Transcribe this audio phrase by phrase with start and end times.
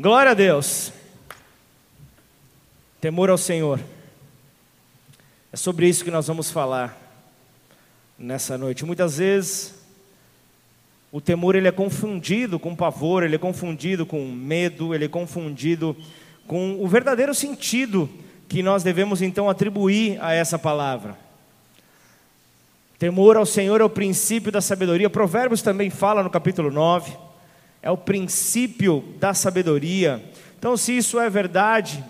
[0.00, 0.94] Glória a Deus.
[3.02, 3.78] Temor ao Senhor.
[5.52, 6.98] É sobre isso que nós vamos falar
[8.18, 8.82] nessa noite.
[8.82, 9.74] Muitas vezes
[11.12, 15.94] o temor ele é confundido com pavor, ele é confundido com medo, ele é confundido
[16.46, 18.08] com o verdadeiro sentido
[18.48, 21.14] que nós devemos então atribuir a essa palavra.
[22.98, 25.10] Temor ao Senhor é o princípio da sabedoria.
[25.10, 27.28] Provérbios também fala no capítulo 9.
[27.82, 30.22] É o princípio da sabedoria.
[30.58, 32.04] Então, se isso é verdade,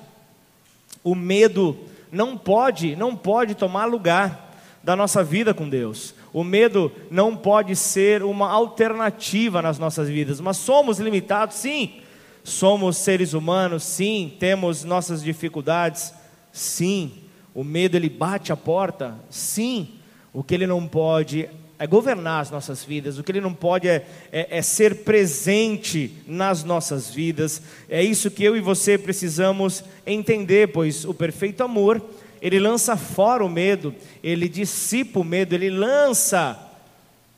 [1.04, 1.76] o medo
[2.10, 4.50] não pode, não pode tomar lugar
[4.82, 6.14] da nossa vida com Deus.
[6.32, 10.40] O medo não pode ser uma alternativa nas nossas vidas.
[10.40, 12.00] Mas somos limitados, sim.
[12.42, 14.34] Somos seres humanos, sim.
[14.38, 16.12] Temos nossas dificuldades,
[16.52, 17.12] sim.
[17.54, 19.90] O medo ele bate a porta, sim.
[20.32, 21.48] O que ele não pode
[21.80, 26.14] é governar as nossas vidas, o que ele não pode é, é, é, ser presente
[26.26, 27.62] nas nossas vidas.
[27.88, 32.02] É isso que eu e você precisamos entender, pois o perfeito amor,
[32.42, 36.54] ele lança fora o medo, ele dissipa o medo, ele lança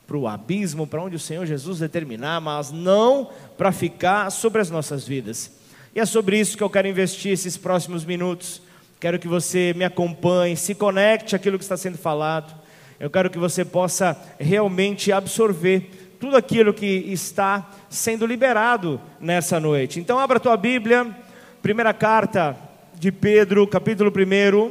[0.05, 4.69] para o abismo, para onde o Senhor Jesus determinar, mas não para ficar sobre as
[4.69, 5.53] nossas vidas.
[5.95, 8.61] E é sobre isso que eu quero investir esses próximos minutos.
[8.99, 12.62] Quero que você me acompanhe, se conecte àquilo que está sendo falado.
[12.99, 19.99] Eu quero que você possa realmente absorver tudo aquilo que está sendo liberado nessa noite.
[19.99, 21.13] Então, abra a tua Bíblia,
[21.61, 22.55] primeira carta
[22.95, 24.67] de Pedro, capítulo 1,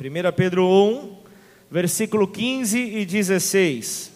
[0.00, 1.16] 1 Pedro 1,
[1.70, 4.11] versículo 15 e 16.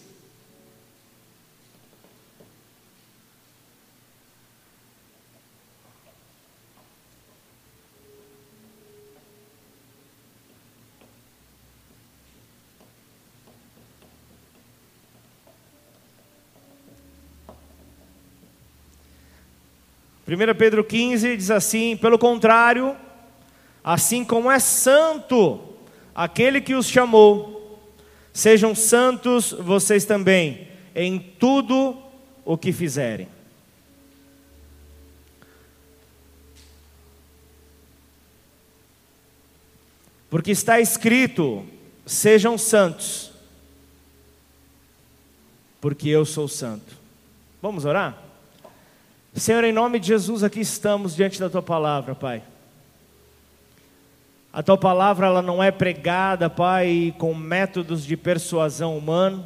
[20.27, 22.97] 1 Pedro 15 diz assim: pelo contrário,
[23.81, 25.61] assim como é santo
[26.13, 27.79] aquele que os chamou,
[28.33, 31.97] sejam santos vocês também, em tudo
[32.43, 33.29] o que fizerem.
[40.29, 41.65] Porque está escrito:
[42.05, 43.31] sejam santos,
[45.79, 46.97] porque eu sou santo.
[47.61, 48.26] Vamos orar?
[49.37, 52.41] Senhor, em nome de Jesus, aqui estamos diante da tua palavra, Pai.
[54.51, 59.45] A tua palavra ela não é pregada, Pai, com métodos de persuasão humana,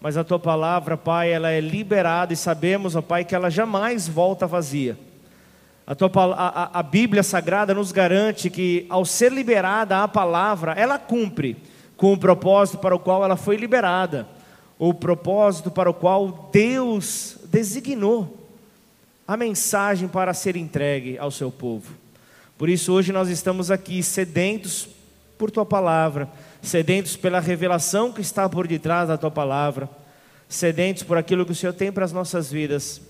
[0.00, 4.08] mas a tua palavra, Pai, ela é liberada e sabemos, ó Pai, que ela jamais
[4.08, 4.98] volta vazia.
[5.86, 10.98] A, tua, a, a Bíblia Sagrada nos garante que, ao ser liberada a palavra, ela
[10.98, 11.56] cumpre
[11.96, 14.26] com o propósito para o qual ela foi liberada,
[14.80, 18.39] o propósito para o qual Deus designou
[19.30, 21.94] a mensagem para ser entregue ao seu povo.
[22.58, 24.88] Por isso, hoje nós estamos aqui sedentos
[25.38, 26.28] por tua palavra,
[26.60, 29.88] sedentos pela revelação que está por detrás da tua palavra,
[30.48, 33.00] sedentos por aquilo que o Senhor tem para as nossas vidas,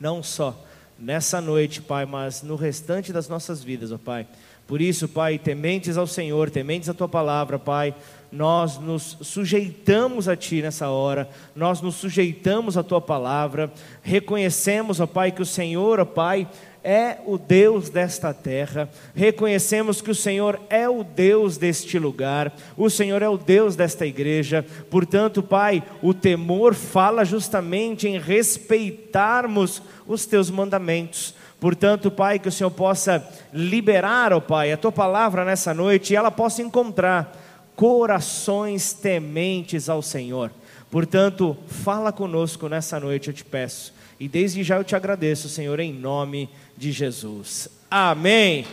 [0.00, 0.66] não só
[0.98, 4.26] nessa noite, Pai, mas no restante das nossas vidas, ó Pai.
[4.70, 7.92] Por isso, Pai, tementes ao Senhor, tementes à tua palavra, Pai,
[8.30, 15.08] nós nos sujeitamos a Ti nessa hora, nós nos sujeitamos à Tua palavra, reconhecemos, ó
[15.08, 16.46] Pai, que o Senhor, ó Pai,
[16.84, 22.88] é o Deus desta terra, reconhecemos que o Senhor é o Deus deste lugar, o
[22.88, 30.26] Senhor é o Deus desta igreja, portanto, Pai, o temor fala justamente em respeitarmos os
[30.26, 31.39] Teus mandamentos.
[31.60, 33.22] Portanto, Pai, que o Senhor possa
[33.52, 37.36] liberar, ó Pai, a Tua palavra nessa noite e ela possa encontrar
[37.76, 40.50] corações tementes ao Senhor.
[40.90, 43.92] Portanto, fala conosco nessa noite, eu te peço.
[44.18, 47.68] E desde já eu te agradeço, Senhor, em nome de Jesus.
[47.90, 48.66] Amém.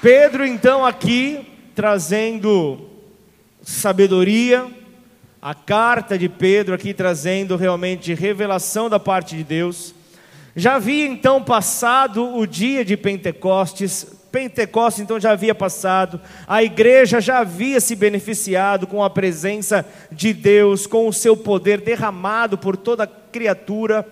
[0.00, 2.88] Pedro, então, aqui trazendo
[3.62, 4.68] sabedoria,
[5.42, 9.92] a carta de Pedro aqui trazendo realmente revelação da parte de Deus.
[10.54, 17.20] Já havia então passado o dia de Pentecostes, Pentecostes então já havia passado, a igreja
[17.20, 22.76] já havia se beneficiado com a presença de Deus, com o seu poder derramado por
[22.76, 24.06] toda criatura.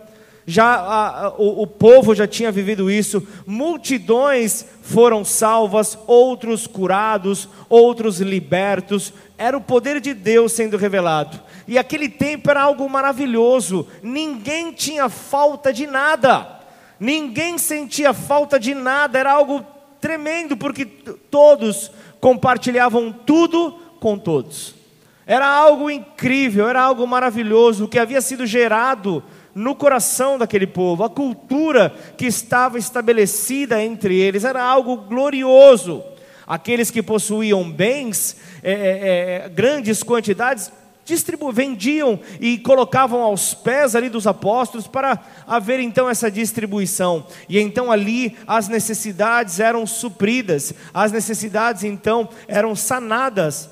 [0.47, 8.21] Já a, o, o povo já tinha vivido isso, multidões foram salvas, outros curados, outros
[8.21, 9.13] libertos.
[9.41, 11.41] Era o poder de Deus sendo revelado.
[11.67, 13.89] E aquele tempo era algo maravilhoso.
[14.03, 16.61] Ninguém tinha falta de nada.
[17.01, 19.19] Ninguém sentia falta de nada.
[19.19, 19.65] Era algo
[19.99, 21.91] tremendo, porque todos
[22.21, 24.75] compartilhavam tudo com todos.
[25.27, 31.03] Era algo incrível, era algo maravilhoso, o que havia sido gerado no coração daquele povo,
[31.03, 36.05] a cultura que estava estabelecida entre eles, era algo glorioso.
[36.51, 40.73] Aqueles que possuíam bens, é, é, é grandes quantidades,
[41.05, 45.17] distribu vendiam e colocavam aos pés ali dos apóstolos para
[45.47, 47.25] haver então essa distribuição.
[47.49, 53.71] E então ali as necessidades eram supridas, as necessidades então eram sanadas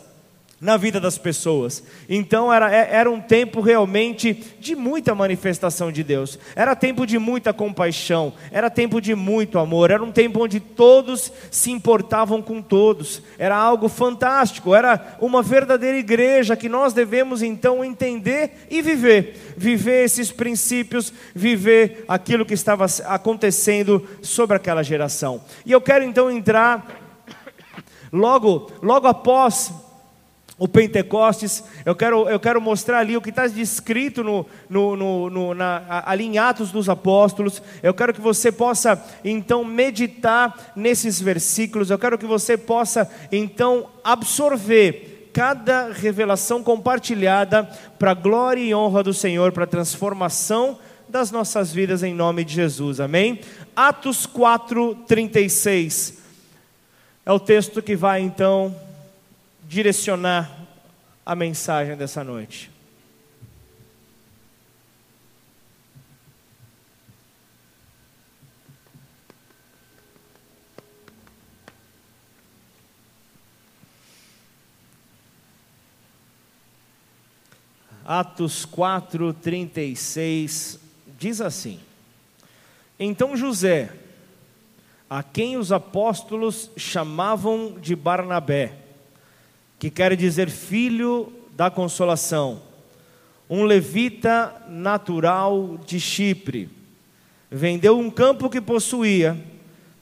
[0.60, 1.82] na vida das pessoas.
[2.08, 7.18] Então era, é, era um tempo realmente de muita manifestação de Deus, era tempo de
[7.18, 12.60] muita compaixão, era tempo de muito amor, era um tempo onde todos se importavam com
[12.60, 19.54] todos, era algo fantástico, era uma verdadeira igreja que nós devemos então entender e viver,
[19.56, 25.40] viver esses princípios, viver aquilo que estava acontecendo sobre aquela geração.
[25.64, 27.06] E eu quero então entrar
[28.12, 29.72] logo, logo após
[30.58, 35.30] o Pentecostes, eu quero, eu quero mostrar ali o que está descrito no, no, no,
[35.30, 37.62] no, na, ali em Atos dos Apóstolos.
[37.80, 41.90] Eu quero que você possa então meditar nesses versículos.
[41.90, 47.62] Eu quero que você possa então absorver cada revelação compartilhada
[47.96, 50.76] para a glória e honra do Senhor, para a transformação
[51.08, 52.98] das nossas vidas em nome de Jesus.
[52.98, 53.40] Amém?
[53.76, 56.18] Atos 4, 36.
[57.24, 58.74] É o texto que vai então
[59.68, 60.50] direcionar
[61.26, 62.70] a mensagem dessa noite.
[78.06, 80.80] Atos 4, 36
[81.18, 81.78] diz assim:
[82.98, 83.92] Então José,
[85.10, 88.87] a quem os apóstolos chamavam de Barnabé,
[89.78, 92.60] que quer dizer filho da consolação,
[93.48, 96.68] um levita natural de Chipre.
[97.50, 99.38] Vendeu um campo que possuía,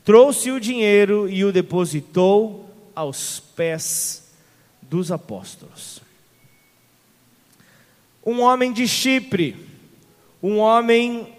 [0.05, 4.33] trouxe o dinheiro e o depositou aos pés
[4.83, 6.01] dos apóstolos.
[8.25, 9.57] Um homem de Chipre,
[10.43, 11.33] um homem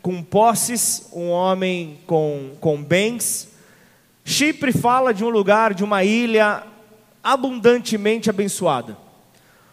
[0.00, 3.48] com posses, um homem com, com bens.
[4.24, 6.62] Chipre fala de um lugar, de uma ilha
[7.24, 8.96] abundantemente abençoada.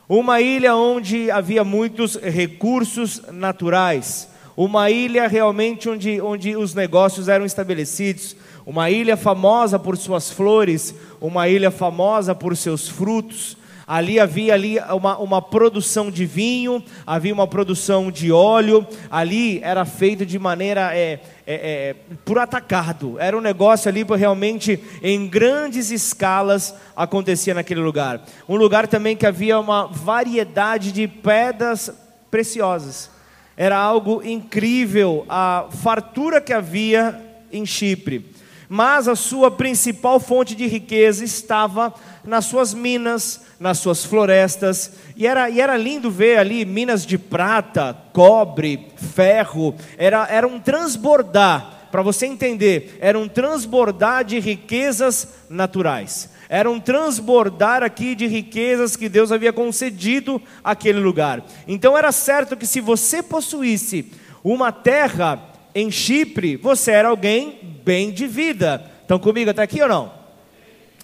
[0.07, 4.29] Uma ilha onde havia muitos recursos naturais.
[4.55, 8.35] Uma ilha realmente onde, onde os negócios eram estabelecidos.
[8.65, 10.95] Uma ilha famosa por suas flores.
[11.19, 13.57] Uma ilha famosa por seus frutos.
[13.87, 18.85] Ali havia ali uma, uma produção de vinho, havia uma produção de óleo.
[19.09, 23.19] Ali era feito de maneira é, é, é, por atacado.
[23.19, 28.23] Era um negócio ali realmente em grandes escalas acontecia naquele lugar.
[28.47, 31.91] Um lugar também que havia uma variedade de pedras
[32.29, 33.09] preciosas.
[33.57, 37.19] Era algo incrível a fartura que havia
[37.51, 38.30] em Chipre.
[38.73, 45.27] Mas a sua principal fonte de riqueza estava nas suas minas, nas suas florestas, e
[45.27, 51.89] era, e era lindo ver ali minas de prata, cobre, ferro, era, era um transbordar,
[51.91, 58.95] para você entender, era um transbordar de riquezas naturais, era um transbordar aqui de riquezas
[58.95, 61.43] que Deus havia concedido àquele lugar.
[61.67, 65.43] Então era certo que se você possuísse uma terra
[65.75, 68.83] em Chipre, você era alguém bem de vida.
[69.01, 70.11] Estão comigo até aqui ou não?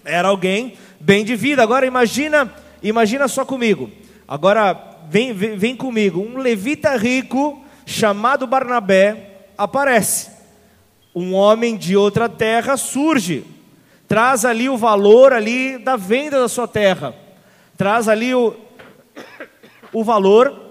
[0.04, 1.62] Era alguém bem de vida.
[1.62, 3.90] Agora imagina, imagina só comigo.
[4.26, 6.20] Agora vem, vem, vem comigo.
[6.20, 10.30] Um levita rico chamado Barnabé aparece.
[11.14, 13.44] Um homem de outra terra surge.
[14.06, 17.14] Traz ali o valor ali da venda da sua terra.
[17.76, 18.56] Traz ali o,
[19.92, 20.68] o valor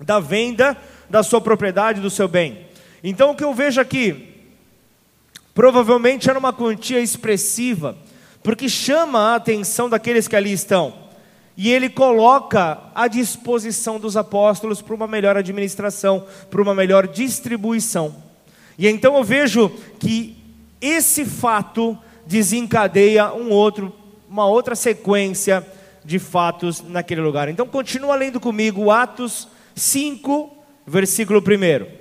[0.00, 0.76] da venda
[1.08, 2.66] da sua propriedade, do seu bem.
[3.02, 4.29] Então o que eu vejo aqui,
[5.54, 7.96] provavelmente era uma quantia expressiva
[8.42, 10.94] porque chama a atenção daqueles que ali estão.
[11.56, 18.14] E ele coloca à disposição dos apóstolos para uma melhor administração, para uma melhor distribuição.
[18.78, 20.36] E então eu vejo que
[20.80, 23.92] esse fato desencadeia um outro,
[24.28, 25.66] uma outra sequência
[26.02, 27.48] de fatos naquele lugar.
[27.48, 31.99] Então continua lendo comigo Atos 5, versículo 1.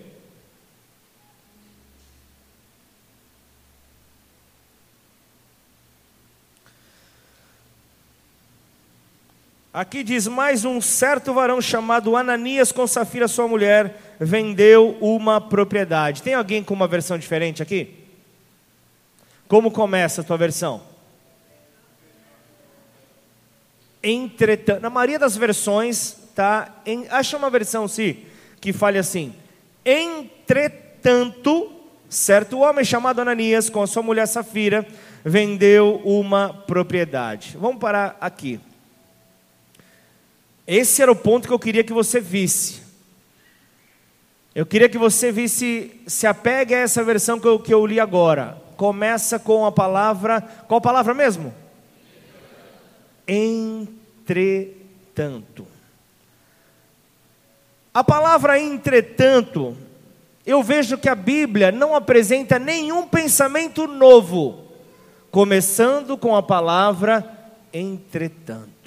[9.74, 16.24] Aqui diz: Mais um certo varão chamado Ananias, com Safira, sua mulher, vendeu uma propriedade.
[16.24, 17.96] Tem alguém com uma versão diferente aqui?
[19.48, 20.82] Como começa a tua versão?
[24.02, 26.74] Entretanto, na maioria das versões, tá?
[26.86, 28.26] Em, acha uma versão, sim,
[28.60, 29.36] que fale assim:
[29.86, 31.72] Entretanto,
[32.10, 34.84] certo homem chamado Ananias, com a sua mulher Safira,
[35.24, 37.56] vendeu uma propriedade.
[37.60, 38.60] Vamos parar aqui.
[40.72, 42.84] Esse era o ponto que eu queria que você visse.
[44.54, 48.00] Eu queria que você visse, se apegue a essa versão que eu, que eu li
[48.00, 48.62] agora.
[48.78, 51.52] Começa com a palavra, qual palavra mesmo?
[53.28, 54.46] Entretanto.
[57.92, 59.76] A palavra entretanto,
[60.46, 64.68] eu vejo que a Bíblia não apresenta nenhum pensamento novo,
[65.32, 67.28] começando com a palavra
[67.74, 68.79] entretanto.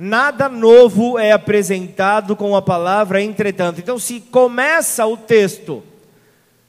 [0.00, 3.80] Nada novo é apresentado com a palavra entretanto.
[3.80, 5.82] Então, se começa o texto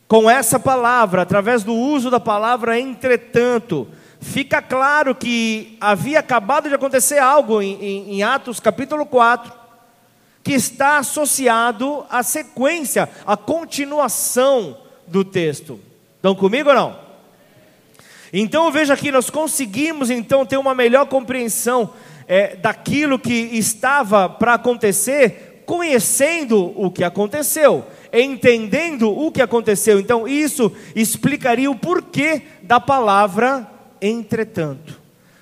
[0.07, 3.87] com essa palavra, através do uso da palavra entretanto,
[4.19, 9.53] fica claro que havia acabado de acontecer algo em, em, em Atos capítulo 4,
[10.43, 15.79] que está associado à sequência, à continuação do texto.
[16.15, 16.99] Estão comigo ou não?
[18.33, 21.93] Então veja aqui, nós conseguimos então ter uma melhor compreensão
[22.29, 27.83] é, daquilo que estava para acontecer, conhecendo o que aconteceu,
[28.13, 29.99] entendendo o que aconteceu.
[29.99, 33.67] Então, isso explicaria o porquê da palavra
[33.99, 34.99] entretanto.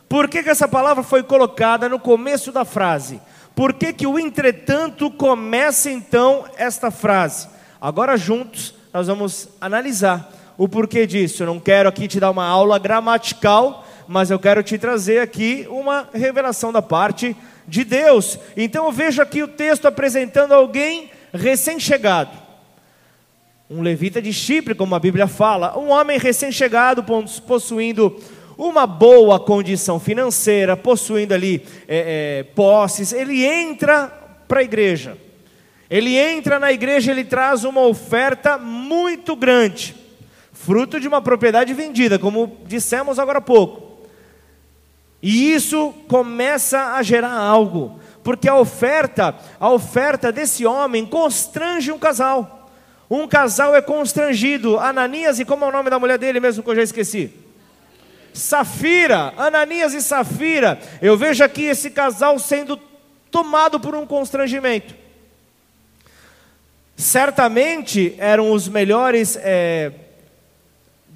[0.08, 3.20] Por que, que essa palavra foi colocada no começo da frase?
[3.54, 7.50] Por que, que o entretanto começa então esta frase?
[7.82, 11.44] Agora, juntos, nós vamos analisar o porquê disso.
[11.44, 15.68] Eu não quero aqui te dar uma aula gramatical mas eu quero te trazer aqui
[15.70, 17.36] uma revelação da parte
[17.68, 18.40] de Deus.
[18.56, 22.32] Então eu vejo aqui o texto apresentando alguém recém-chegado.
[23.70, 27.04] Um levita de Chipre, como a Bíblia fala, um homem recém-chegado,
[27.46, 28.18] possuindo
[28.58, 34.08] uma boa condição financeira, possuindo ali é, é, posses, ele entra
[34.48, 35.18] para a igreja.
[35.90, 39.96] Ele entra na igreja, ele traz uma oferta muito grande,
[40.52, 43.87] fruto de uma propriedade vendida, como dissemos agora há pouco.
[45.22, 51.98] E isso começa a gerar algo, porque a oferta, a oferta desse homem constrange um
[51.98, 52.70] casal.
[53.10, 54.78] Um casal é constrangido.
[54.78, 57.32] Ananias e como é o nome da mulher dele mesmo que eu já esqueci?
[58.34, 60.80] Safira, Ananias e Safira.
[61.02, 62.78] Eu vejo aqui esse casal sendo
[63.32, 64.94] tomado por um constrangimento.
[66.96, 69.92] Certamente eram os melhores é,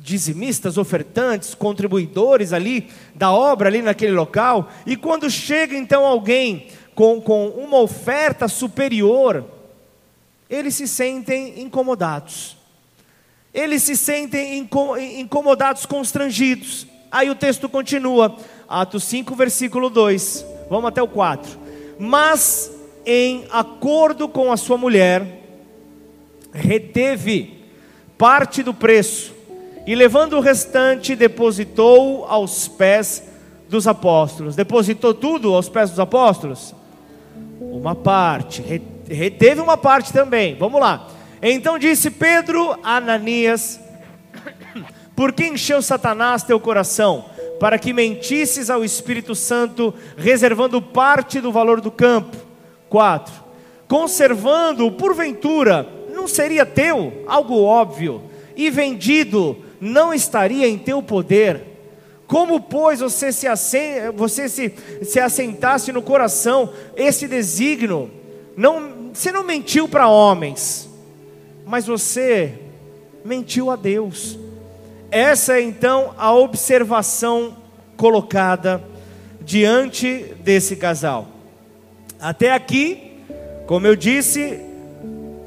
[0.01, 7.22] dizimistas, ofertantes, contribuidores ali da obra ali naquele local, e quando chega então alguém com,
[7.22, 9.46] com uma oferta superior,
[10.50, 12.58] eles se sentem incomodados.
[13.53, 14.67] Eles se sentem
[15.17, 16.88] incomodados, constrangidos.
[17.12, 20.46] Aí o texto continua, Atos 5, versículo 2.
[20.70, 21.60] Vamos até o 4.
[22.00, 22.72] Mas,
[23.05, 25.41] em acordo com a sua mulher,
[26.53, 27.65] reteve
[28.17, 29.34] parte do preço
[29.85, 33.23] e levando o restante, depositou aos pés
[33.67, 34.55] dos apóstolos.
[34.55, 36.75] Depositou tudo aos pés dos apóstolos?
[37.59, 38.61] Uma parte,
[39.07, 40.55] reteve uma parte também.
[40.55, 41.07] Vamos lá.
[41.41, 43.79] Então disse Pedro a Ananias:
[45.15, 47.25] Por que encheu Satanás teu coração?
[47.59, 52.38] Para que mentisses ao Espírito Santo, reservando parte do valor do campo.
[52.89, 53.33] 4.
[53.88, 57.23] Conservando, porventura, não seria teu?
[57.27, 58.23] Algo óbvio.
[58.55, 61.63] E vendido não estaria em teu poder.
[62.27, 63.47] Como, pois, você se,
[64.15, 68.11] você se, se assentasse no coração esse desígnio?
[68.55, 70.88] Não, você não mentiu para homens,
[71.65, 72.53] mas você
[73.25, 74.38] mentiu a Deus.
[75.09, 77.57] Essa é então a observação
[77.97, 78.81] colocada
[79.41, 81.27] diante desse casal.
[82.19, 83.17] Até aqui,
[83.67, 84.59] como eu disse,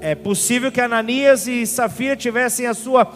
[0.01, 3.11] é possível que Ananias e Safira tivessem a sua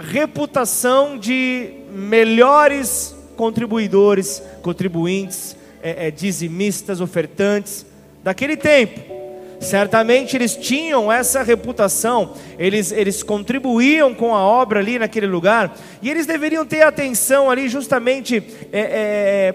[0.00, 7.86] reputação de melhores contribuidores, contribuintes, é, é, dizimistas, ofertantes
[8.22, 9.00] daquele tempo.
[9.60, 16.10] Certamente eles tinham essa reputação, eles, eles contribuíam com a obra ali naquele lugar, e
[16.10, 18.42] eles deveriam ter atenção ali justamente
[18.72, 19.54] é, é,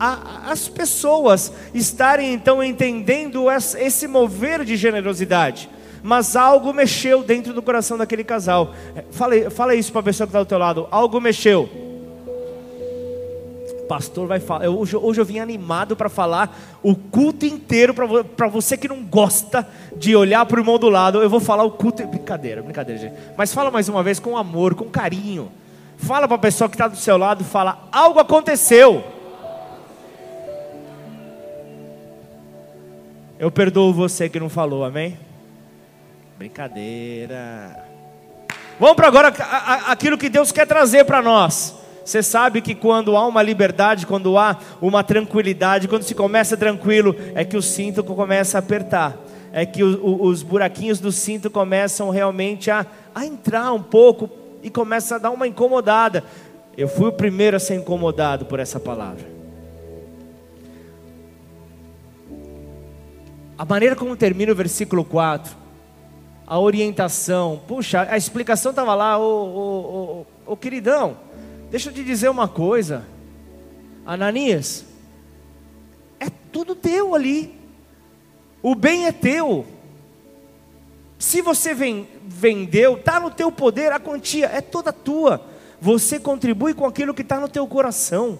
[0.00, 5.68] a, as pessoas estarem então entendendo esse mover de generosidade
[6.04, 8.74] mas algo mexeu dentro do coração daquele casal.
[9.10, 10.86] Fala, fala isso para a pessoa que está do teu lado.
[10.90, 11.66] Algo mexeu.
[13.88, 14.68] Pastor vai falar.
[14.68, 19.66] Hoje, hoje eu vim animado para falar o culto inteiro para você que não gosta
[19.96, 21.22] de olhar para o irmão do lado.
[21.22, 22.06] Eu vou falar o culto.
[22.06, 23.14] Brincadeira, brincadeira, gente.
[23.34, 25.50] Mas fala mais uma vez com amor, com carinho.
[25.96, 29.02] Fala para a pessoa que está do seu lado, fala: algo aconteceu.
[33.38, 35.23] Eu perdoo você que não falou, amém?
[36.36, 37.84] Brincadeira.
[38.78, 39.28] Vamos para agora
[39.86, 41.74] aquilo que Deus quer trazer para nós.
[42.04, 47.16] Você sabe que quando há uma liberdade, quando há uma tranquilidade, quando se começa tranquilo,
[47.34, 49.16] é que o cinto começa a apertar,
[49.52, 54.28] é que o, o, os buraquinhos do cinto começam realmente a, a entrar um pouco
[54.62, 56.24] e começa a dar uma incomodada.
[56.76, 59.32] Eu fui o primeiro a ser incomodado por essa palavra.
[63.56, 65.63] A maneira como termina o versículo 4,
[66.46, 71.16] a orientação, puxa, a explicação estava lá, ô, ô, ô, queridão,
[71.70, 73.04] deixa eu te dizer uma coisa,
[74.04, 74.84] Ananias,
[76.20, 77.58] é tudo teu ali,
[78.62, 79.66] o bem é teu,
[81.18, 85.46] se você vem, vendeu, está no teu poder, a quantia é toda tua,
[85.80, 88.38] você contribui com aquilo que está no teu coração,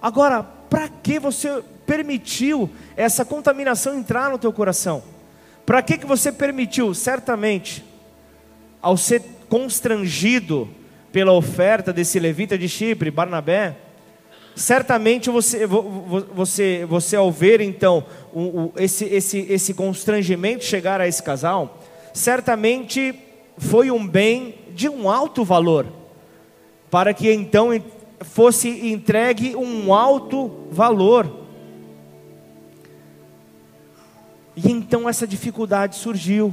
[0.00, 5.02] agora, para que você permitiu essa contaminação entrar no teu coração?
[5.72, 6.92] Para que, que você permitiu?
[6.92, 7.82] Certamente,
[8.82, 10.68] ao ser constrangido
[11.10, 13.74] pela oferta desse levita de Chipre, Barnabé,
[14.54, 18.04] certamente você, você, você ao ver então
[18.76, 21.80] esse, esse, esse constrangimento chegar a esse casal,
[22.12, 23.14] certamente
[23.56, 25.86] foi um bem de um alto valor,
[26.90, 27.70] para que então
[28.20, 31.41] fosse entregue um alto valor.
[34.56, 36.52] E então essa dificuldade surgiu.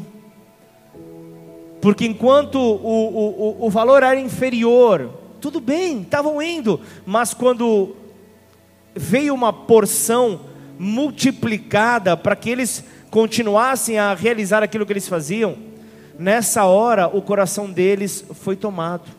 [1.82, 7.96] Porque enquanto o, o, o valor era inferior, tudo bem, estavam indo, mas quando
[8.94, 10.42] veio uma porção
[10.78, 15.56] multiplicada para que eles continuassem a realizar aquilo que eles faziam,
[16.18, 19.10] nessa hora o coração deles foi tomado.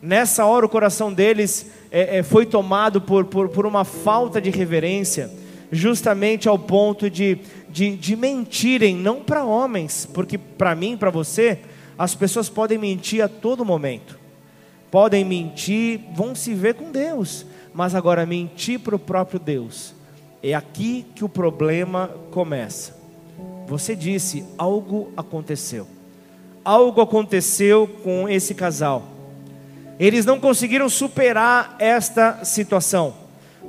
[0.00, 4.50] Nessa hora o coração deles é, é, foi tomado por, por, por uma falta de
[4.50, 5.30] reverência,
[5.72, 7.38] justamente ao ponto de
[7.74, 11.58] de, de mentirem, não para homens, porque para mim, para você,
[11.98, 14.16] as pessoas podem mentir a todo momento,
[14.92, 19.92] podem mentir, vão se ver com Deus, mas agora mentir para o próprio Deus,
[20.40, 22.96] é aqui que o problema começa.
[23.66, 25.84] Você disse, algo aconteceu,
[26.64, 29.02] algo aconteceu com esse casal,
[29.98, 33.14] eles não conseguiram superar esta situação,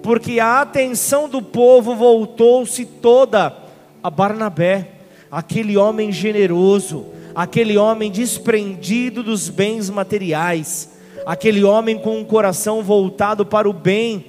[0.04, 3.65] porque a atenção do povo voltou-se toda
[4.06, 4.88] a Barnabé,
[5.32, 10.92] aquele homem generoso, aquele homem desprendido dos bens materiais,
[11.26, 14.28] aquele homem com um coração voltado para o bem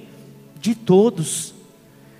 [0.59, 1.53] de todos.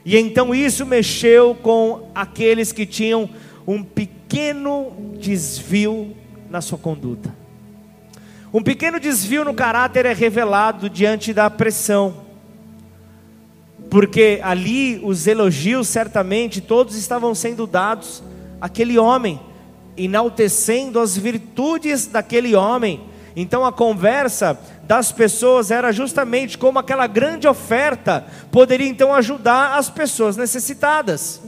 [0.05, 3.27] E então isso mexeu com aqueles que tinham
[3.65, 6.15] um pequeno desvio
[6.51, 7.33] na sua conduta.
[8.53, 12.26] Um pequeno desvio no caráter é revelado diante da pressão
[13.89, 18.21] porque ali os elogios certamente todos estavam sendo dados
[18.59, 19.39] àquele homem,
[19.95, 23.01] enaltecendo as virtudes daquele homem.
[23.35, 29.89] Então a conversa das pessoas era justamente como aquela grande oferta poderia então ajudar as
[29.89, 31.41] pessoas necessitadas.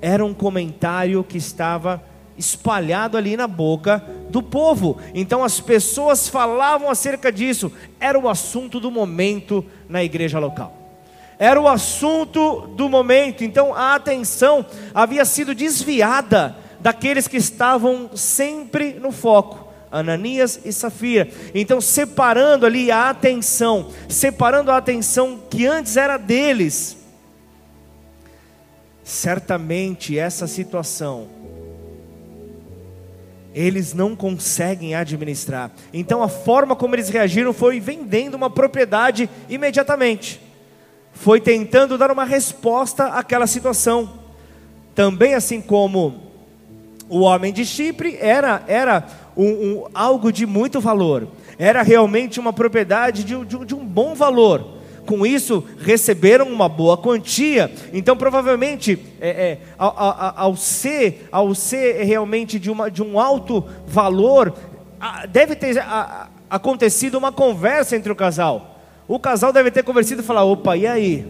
[0.00, 2.02] Era um comentário que estava
[2.36, 4.98] espalhado ali na boca do povo.
[5.14, 10.75] Então as pessoas falavam acerca disso, era o assunto do momento na igreja local
[11.38, 18.94] era o assunto do momento, então a atenção havia sido desviada daqueles que estavam sempre
[18.94, 19.66] no foco.
[19.90, 21.28] Ananias e Safira.
[21.54, 26.98] Então, separando ali a atenção, separando a atenção que antes era deles.
[29.02, 31.28] Certamente essa situação
[33.54, 35.70] eles não conseguem administrar.
[35.90, 40.45] Então, a forma como eles reagiram foi vendendo uma propriedade imediatamente
[41.16, 44.08] foi tentando dar uma resposta àquela situação.
[44.94, 46.22] Também assim como
[47.08, 51.26] o homem de Chipre era, era um, um, algo de muito valor,
[51.58, 54.76] era realmente uma propriedade de, de, de um bom valor.
[55.06, 57.72] Com isso, receberam uma boa quantia.
[57.92, 63.18] Então, provavelmente, é, é, ao, ao, ao, ser, ao ser realmente de, uma, de um
[63.18, 64.52] alto valor,
[65.30, 65.76] deve ter
[66.50, 68.75] acontecido uma conversa entre o casal.
[69.08, 71.26] O casal deve ter conversado e falar: opa, e aí?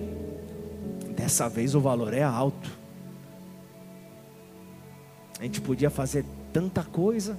[1.10, 2.70] Dessa vez o valor é alto.
[5.38, 7.36] A gente podia fazer tanta coisa.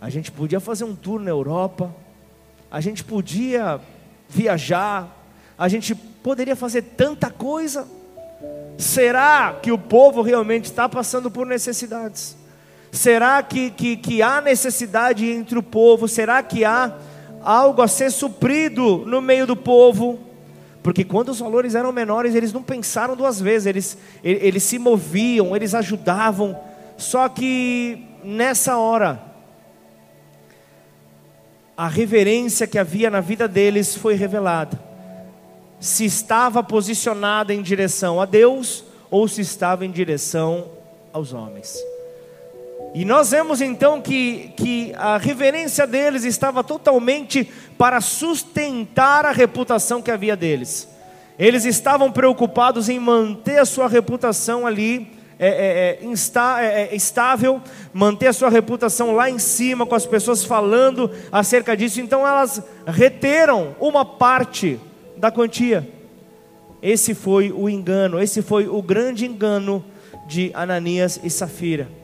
[0.00, 1.94] A gente podia fazer um tour na Europa.
[2.70, 3.80] A gente podia
[4.28, 5.16] viajar.
[5.56, 7.86] A gente poderia fazer tanta coisa.
[8.76, 12.36] Será que o povo realmente está passando por necessidades?
[12.90, 16.08] Será que, que, que há necessidade entre o povo?
[16.08, 16.96] Será que há
[17.48, 20.18] algo a ser suprido no meio do povo,
[20.82, 25.54] Porque quando os valores eram menores, eles não pensaram duas vezes, eles, eles se moviam,
[25.54, 26.58] eles ajudavam.
[26.96, 29.20] Só que nessa hora,
[31.76, 34.78] a reverência que havia na vida deles foi revelada.
[35.80, 40.70] Se estava posicionada em direção a Deus ou se estava em direção
[41.12, 41.76] aos homens.
[42.94, 50.00] E nós vemos então que, que a reverência deles estava totalmente para sustentar a reputação
[50.00, 50.88] que havia deles.
[51.38, 56.96] Eles estavam preocupados em manter a sua reputação ali é, é, é insta, é, é,
[56.96, 62.00] estável, manter a sua reputação lá em cima, com as pessoas falando acerca disso.
[62.00, 64.80] Então elas reteram uma parte
[65.16, 65.88] da quantia.
[66.82, 69.84] Esse foi o engano, esse foi o grande engano
[70.26, 71.97] de Ananias e Safira.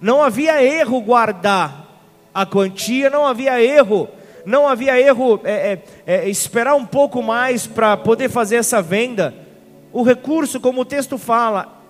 [0.00, 1.86] Não havia erro guardar
[2.32, 4.08] a quantia, não havia erro,
[4.46, 9.34] não havia erro é, é, é, esperar um pouco mais para poder fazer essa venda.
[9.92, 11.82] O recurso, como o texto fala,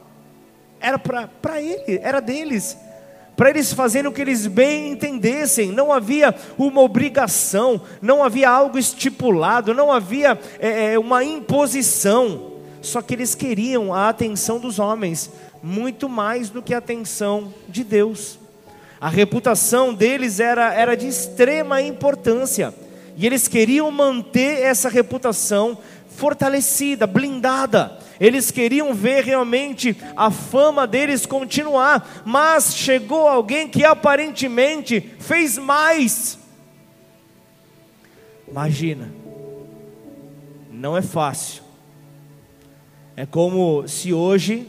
[0.81, 2.79] era para ele, era deles,
[3.37, 5.71] para eles fazerem o que eles bem entendessem.
[5.71, 12.55] Não havia uma obrigação, não havia algo estipulado, não havia é, é uma imposição.
[12.81, 15.31] Só que eles queriam a atenção dos homens
[15.63, 18.39] muito mais do que a atenção de Deus.
[19.01, 22.75] A reputação deles era, era de extrema importância,
[23.17, 27.99] e eles queriam manter essa reputação fortalecida, blindada.
[28.21, 36.39] Eles queriam ver realmente a fama deles continuar, mas chegou alguém que aparentemente fez mais.
[38.49, 39.13] Imagina,
[40.71, 41.63] não é fácil.
[43.15, 44.67] É como se hoje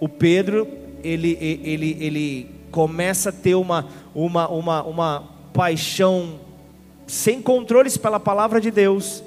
[0.00, 0.66] o Pedro
[1.04, 6.40] ele, ele, ele começa a ter uma, uma, uma, uma paixão
[7.06, 9.22] sem controles pela palavra de Deus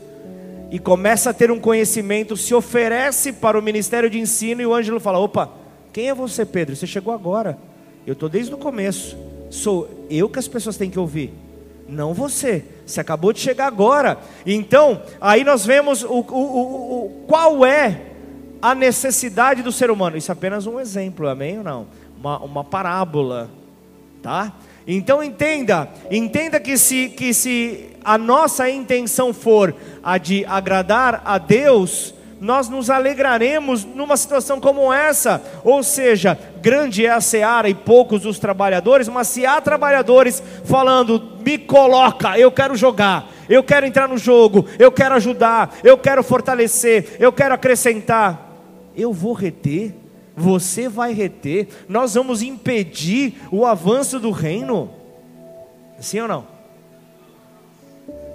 [0.72, 4.74] e começa a ter um conhecimento, se oferece para o ministério de ensino e o
[4.74, 5.50] Ângelo fala: opa,
[5.92, 6.76] quem é você, Pedro?
[6.76, 7.58] Você chegou agora.
[8.06, 9.16] Eu estou desde o começo.
[9.50, 11.32] Sou eu que as pessoas têm que ouvir,
[11.88, 12.66] não você.
[12.86, 14.18] Você acabou de chegar agora.
[14.46, 18.13] Então, aí nós vemos o, o, o, o qual é
[18.64, 20.16] a necessidade do ser humano.
[20.16, 21.88] Isso é apenas um exemplo, amém ou não?
[22.18, 23.50] Uma, uma parábola,
[24.22, 24.54] tá?
[24.88, 31.38] Então entenda, entenda que se, que se a nossa intenção for a de agradar a
[31.38, 35.44] Deus, nós nos alegraremos numa situação como essa.
[35.66, 41.34] Ou seja, grande é a seara e poucos os trabalhadores, mas se há trabalhadores falando,
[41.46, 46.24] me coloca, eu quero jogar, eu quero entrar no jogo, eu quero ajudar, eu quero
[46.24, 48.53] fortalecer, eu quero acrescentar
[48.96, 49.94] eu vou reter,
[50.36, 54.90] você vai reter, nós vamos impedir o avanço do reino.
[56.00, 56.54] Sim ou não?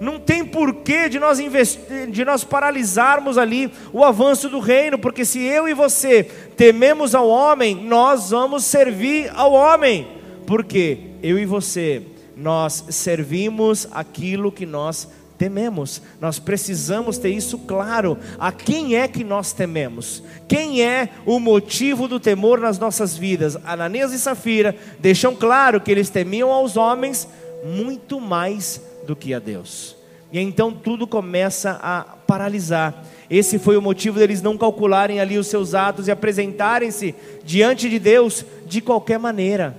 [0.01, 5.25] Não tem porquê de nós investir, de nós paralisarmos ali o avanço do reino, porque
[5.25, 6.23] se eu e você
[6.57, 10.07] tememos ao homem, nós vamos servir ao homem.
[10.47, 12.03] Porque eu e você
[12.37, 16.03] nós servimos aquilo que nós tememos.
[16.21, 18.19] Nós precisamos ter isso claro.
[18.39, 20.23] A quem é que nós tememos?
[20.49, 23.57] Quem é o motivo do temor nas nossas vidas?
[23.65, 27.29] Ananias e Safira deixam claro que eles temiam aos homens
[27.65, 29.97] muito mais do que a Deus.
[30.31, 33.05] E então tudo começa a paralisar.
[33.31, 37.99] Esse foi o motivo deles não calcularem ali os seus atos e apresentarem-se diante de
[37.99, 39.79] Deus de qualquer maneira.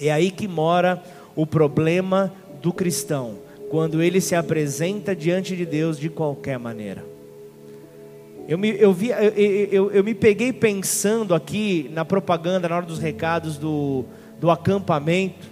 [0.00, 1.00] É aí que mora
[1.36, 3.41] o problema do cristão
[3.72, 7.02] quando ele se apresenta diante de Deus de qualquer maneira.
[8.46, 9.32] Eu me, eu, vi, eu,
[9.72, 14.04] eu, eu me peguei pensando aqui na propaganda, na hora dos recados do,
[14.38, 15.48] do acampamento.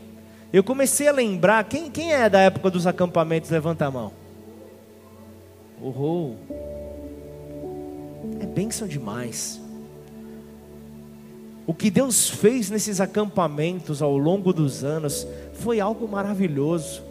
[0.52, 3.48] Eu comecei a lembrar, quem, quem é da época dos acampamentos?
[3.48, 4.12] Levanta a mão.
[5.80, 6.36] Uhul.
[8.38, 9.58] É bênção demais.
[11.66, 17.08] O que Deus fez nesses acampamentos ao longo dos anos foi algo maravilhoso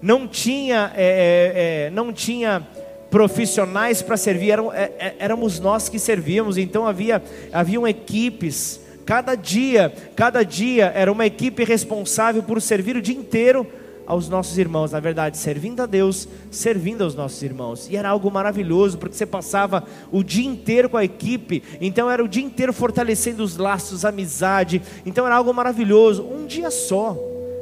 [0.00, 2.66] não tinha, é, é, é, não tinha
[3.10, 9.34] profissionais para servir, eram, é, é, éramos nós que servíamos, então havia haviam equipes, cada
[9.34, 13.66] dia, cada dia era uma equipe responsável por servir o dia inteiro
[14.06, 17.88] aos nossos irmãos, na verdade, servindo a Deus, servindo aos nossos irmãos.
[17.90, 22.24] E era algo maravilhoso, porque você passava o dia inteiro com a equipe, então era
[22.24, 24.80] o dia inteiro fortalecendo os laços, amizade.
[25.04, 27.18] Então era algo maravilhoso, um dia só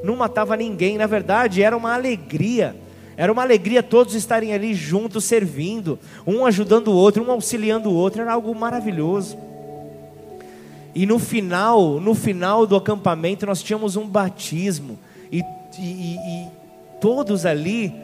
[0.07, 2.77] não matava ninguém, na verdade era uma alegria.
[3.17, 7.95] Era uma alegria todos estarem ali juntos servindo, um ajudando o outro, um auxiliando o
[7.95, 9.39] outro, era algo maravilhoso.
[10.95, 14.99] E no final, no final do acampamento nós tínhamos um batismo
[15.31, 15.43] e,
[15.79, 16.49] e, e
[17.01, 17.95] todos ali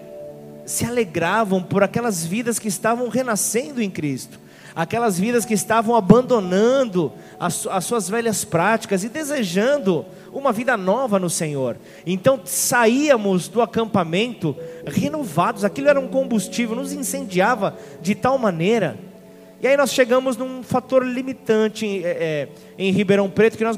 [0.65, 4.39] se alegravam por aquelas vidas que estavam renascendo em Cristo,
[4.75, 11.19] aquelas vidas que estavam abandonando as, as suas velhas práticas e desejando uma vida nova
[11.19, 11.77] no Senhor.
[12.07, 18.97] Então saíamos do acampamento renovados, aquilo era um combustível, nos incendiava de tal maneira.
[19.61, 23.77] E aí nós chegamos num fator limitante é, é, em Ribeirão Preto, que nós,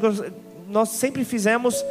[0.69, 1.85] nós sempre fizemos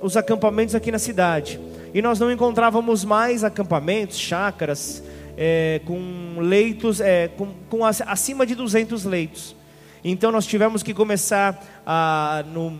[0.00, 1.58] os acampamentos aqui na cidade.
[1.92, 5.02] E nós não encontrávamos mais acampamentos, chácaras,
[5.36, 9.56] é, com leitos, é, com, com acima de 200 leitos.
[10.04, 12.78] Então nós tivemos que começar a, no,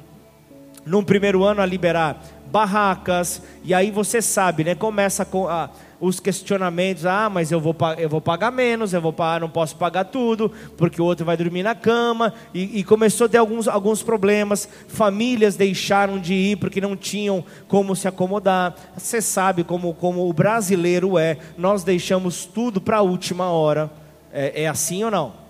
[0.90, 4.74] num primeiro ano a liberar barracas, e aí você sabe, né?
[4.74, 9.14] Começa com a, os questionamentos, ah, mas eu vou, eu vou pagar menos, eu vou
[9.40, 13.29] não posso pagar tudo, porque o outro vai dormir na cama, e, e começou a
[13.29, 19.22] ter alguns, alguns problemas, famílias deixaram de ir porque não tinham como se acomodar, você
[19.22, 23.88] sabe como, como o brasileiro é, nós deixamos tudo para a última hora,
[24.33, 25.49] é, é assim ou não?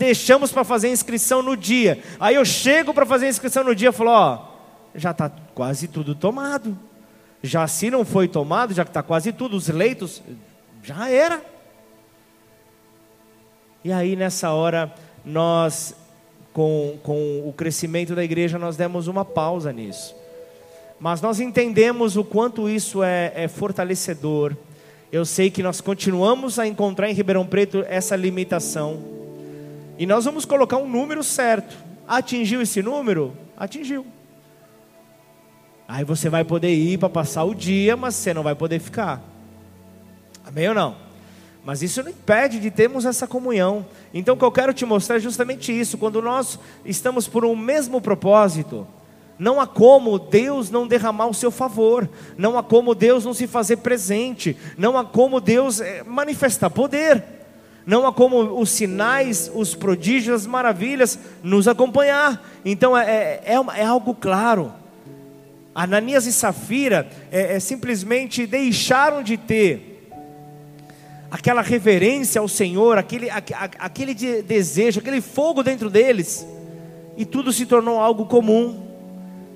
[0.00, 2.02] Deixamos para fazer a inscrição no dia.
[2.18, 4.48] Aí eu chego para fazer a inscrição no dia e falo: Ó,
[4.94, 6.76] já está quase tudo tomado.
[7.42, 10.22] Já se não foi tomado, já que está quase tudo, os leitos,
[10.82, 11.42] já era.
[13.84, 14.92] E aí nessa hora,
[15.24, 15.94] nós,
[16.52, 20.14] com, com o crescimento da igreja, nós demos uma pausa nisso.
[20.98, 24.54] Mas nós entendemos o quanto isso é, é fortalecedor.
[25.12, 29.19] Eu sei que nós continuamos a encontrar em Ribeirão Preto essa limitação
[30.00, 31.76] e nós vamos colocar um número certo.
[32.08, 33.36] Atingiu esse número?
[33.54, 34.06] Atingiu.
[35.86, 39.22] Aí você vai poder ir para passar o dia, mas você não vai poder ficar.
[40.42, 40.96] Amém ou não?
[41.62, 43.84] Mas isso não impede de termos essa comunhão.
[44.14, 45.98] Então o que eu quero te mostrar é justamente isso.
[45.98, 48.88] Quando nós estamos por um mesmo propósito,
[49.38, 52.08] não há como Deus não derramar o seu favor,
[52.38, 57.39] não há como Deus não se fazer presente, não há como Deus eh, manifestar poder
[57.90, 62.48] não há como os sinais, os prodígios, as maravilhas nos acompanhar.
[62.64, 64.72] Então é, é, é, é algo claro.
[65.74, 70.06] Ananias e Safira é, é, simplesmente deixaram de ter
[71.32, 76.46] aquela reverência ao Senhor, aquele, aquele desejo, aquele fogo dentro deles,
[77.16, 78.86] e tudo se tornou algo comum.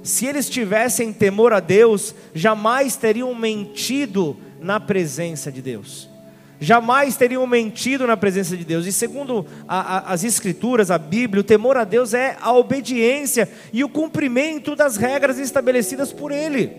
[0.02, 6.13] Se eles tivessem temor a Deus, jamais teriam mentido na presença de Deus
[6.60, 8.86] jamais teriam mentido na presença de Deus.
[8.86, 13.48] E segundo a, a, as Escrituras, a Bíblia, o temor a Deus é a obediência
[13.72, 16.72] e o cumprimento das regras estabelecidas por Ele.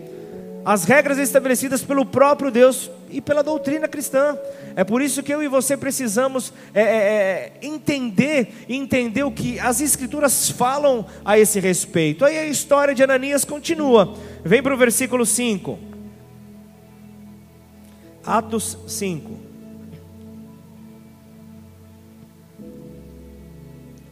[0.64, 4.36] As regras estabelecidas pelo próprio Deus e pela doutrina cristã.
[4.74, 9.60] É por isso que eu e você precisamos é, é, é entender entender o que
[9.60, 12.24] as Escrituras falam a esse respeito.
[12.24, 14.16] Aí a história de Ananias continua.
[14.44, 15.78] Vem para o versículo 5.
[18.24, 19.45] Atos 5.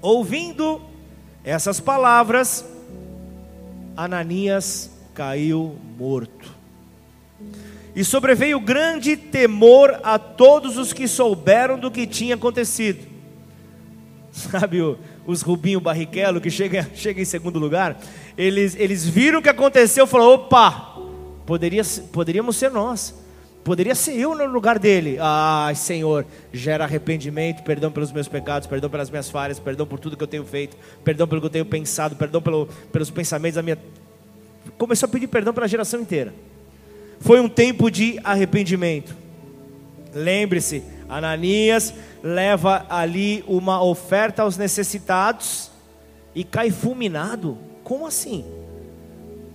[0.05, 0.83] Ouvindo
[1.43, 2.63] essas palavras,
[3.97, 6.53] Ananias caiu morto.
[7.97, 13.07] E sobreveio grande temor a todos os que souberam do que tinha acontecido.
[14.31, 17.99] Sabe o, os Rubinho Barrichello que chega, chega em segundo lugar?
[18.37, 20.99] Eles, eles viram o que aconteceu e falaram: opa,
[21.47, 23.24] poderia, poderíamos ser nós.
[23.65, 25.17] Poderia ser eu no lugar dele.
[25.19, 30.19] Ai, Senhor, gera arrependimento, perdão pelos meus pecados, perdão pelas minhas falhas, perdão por tudo
[30.19, 33.63] que eu tenho feito, perdão pelo que eu tenho pensado, perdão pelo, pelos pensamentos da
[33.63, 33.79] minha.
[34.77, 36.35] Começou a pedir perdão pela geração inteira.
[37.21, 39.17] Foi um tempo de arrependimento.
[40.15, 45.71] Lembre-se, Ananias leva ali uma oferta aos necessitados
[46.35, 47.57] e cai fulminado.
[47.83, 48.45] Como assim?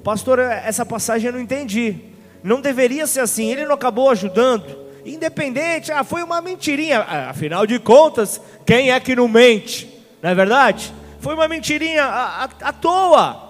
[0.03, 2.08] Pastor, essa passagem eu não entendi.
[2.43, 3.51] Não deveria ser assim.
[3.51, 4.65] Ele não acabou ajudando.
[5.05, 6.99] Independente, ah, foi uma mentirinha.
[6.99, 9.89] Ah, afinal de contas, quem é que não mente?
[10.21, 10.93] Não é verdade?
[11.19, 13.49] Foi uma mentirinha à, à, à toa.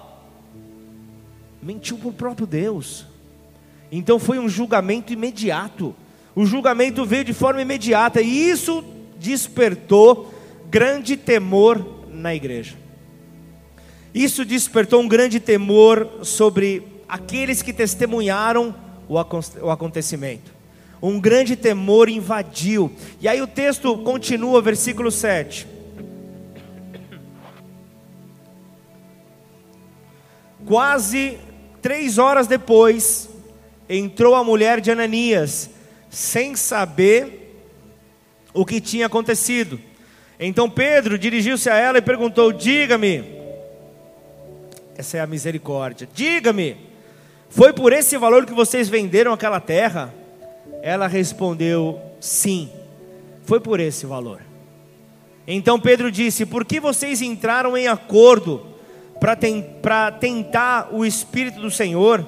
[1.61, 3.05] Mentiu para o próprio Deus.
[3.91, 5.95] Então foi um julgamento imediato.
[6.35, 8.83] O julgamento veio de forma imediata e isso
[9.17, 10.33] despertou
[10.69, 12.75] grande temor na igreja.
[14.13, 18.75] Isso despertou um grande temor sobre aqueles que testemunharam
[19.07, 19.17] o
[19.71, 20.53] acontecimento.
[21.01, 22.91] Um grande temor invadiu.
[23.19, 25.67] E aí o texto continua, versículo 7.
[30.67, 31.39] Quase
[31.81, 33.27] três horas depois,
[33.87, 35.69] entrou a mulher de Ananias,
[36.09, 37.63] sem saber
[38.53, 39.79] o que tinha acontecido.
[40.39, 43.23] Então Pedro dirigiu-se a ela e perguntou: Diga-me,
[44.95, 46.88] essa é a misericórdia, diga-me,
[47.49, 50.13] Foi por esse valor que vocês venderam aquela terra?
[50.83, 52.69] Ela respondeu: Sim,
[53.43, 54.41] foi por esse valor.
[55.47, 58.67] Então Pedro disse: Por que vocês entraram em acordo
[59.19, 62.25] para tentar o Espírito do Senhor?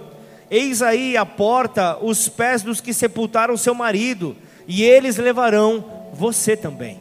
[0.49, 4.35] Eis aí a porta os pés dos que sepultaram seu marido,
[4.67, 6.99] e eles levarão você também.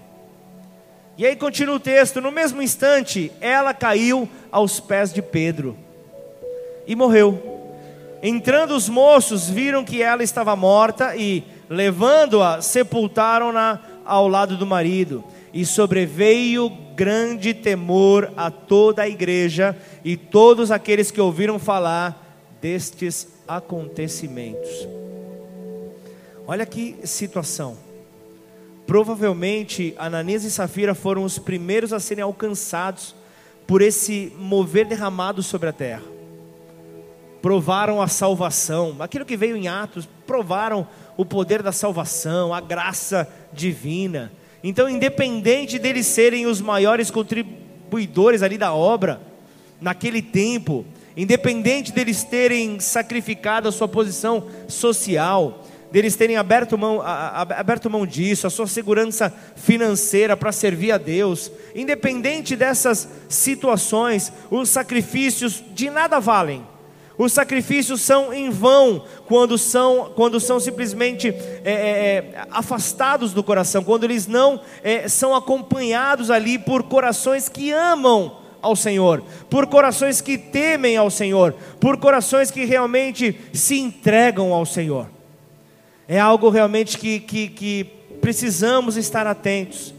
[1.17, 5.75] E aí continua o texto: no mesmo instante, ela caiu aos pés de Pedro
[6.87, 7.60] e morreu.
[8.23, 15.25] Entrando os moços, viram que ela estava morta e, levando-a, sepultaram-na ao lado do marido.
[15.53, 23.27] E sobreveio grande temor a toda a igreja e todos aqueles que ouviram falar destes
[23.49, 24.87] acontecimentos.
[26.47, 27.79] Olha que situação.
[28.87, 33.15] Provavelmente Ananias e Safira foram os primeiros a serem alcançados
[33.67, 36.20] por esse mover derramado sobre a terra
[37.43, 43.29] provaram a salvação, aquilo que veio em Atos, provaram o poder da salvação, a graça
[43.53, 44.33] divina.
[44.63, 49.21] Então, independente deles serem os maiores contribuidores ali da obra,
[49.81, 50.85] naquele tempo,
[51.17, 58.47] independente deles terem sacrificado a sua posição social, deles terem aberto mão, aberto mão disso,
[58.47, 66.21] a sua segurança financeira para servir a Deus, independente dessas situações, os sacrifícios de nada
[66.21, 66.65] valem
[67.23, 73.45] os sacrifícios são em vão quando são, quando são simplesmente é, é, é, afastados do
[73.45, 79.67] coração, quando eles não é, são acompanhados ali por corações que amam ao Senhor, por
[79.67, 85.07] corações que temem ao Senhor, por corações que realmente se entregam ao Senhor.
[86.09, 87.85] É algo realmente que, que, que
[88.23, 89.93] precisamos estar atentos.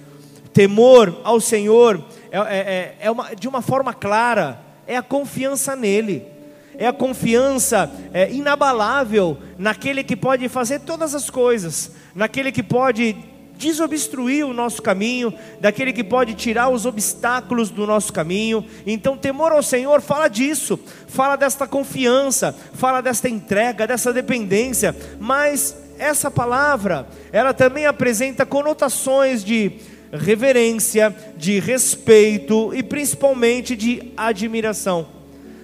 [0.51, 6.40] Temor ao Senhor é, é, é, uma, de uma forma clara, é a confiança nele
[6.77, 13.15] é a confiança é, inabalável naquele que pode fazer todas as coisas, naquele que pode
[13.61, 18.65] desobstruir o nosso caminho, daquele que pode tirar os obstáculos do nosso caminho.
[18.87, 25.77] Então, temor ao Senhor fala disso, fala desta confiança, fala desta entrega, dessa dependência, mas
[25.99, 29.73] essa palavra, ela também apresenta conotações de
[30.11, 35.20] reverência, de respeito e principalmente de admiração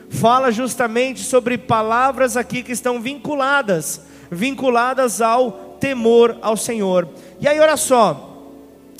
[0.09, 7.07] fala justamente sobre palavras aqui que estão vinculadas, vinculadas ao temor ao Senhor.
[7.39, 8.27] E aí, olha só,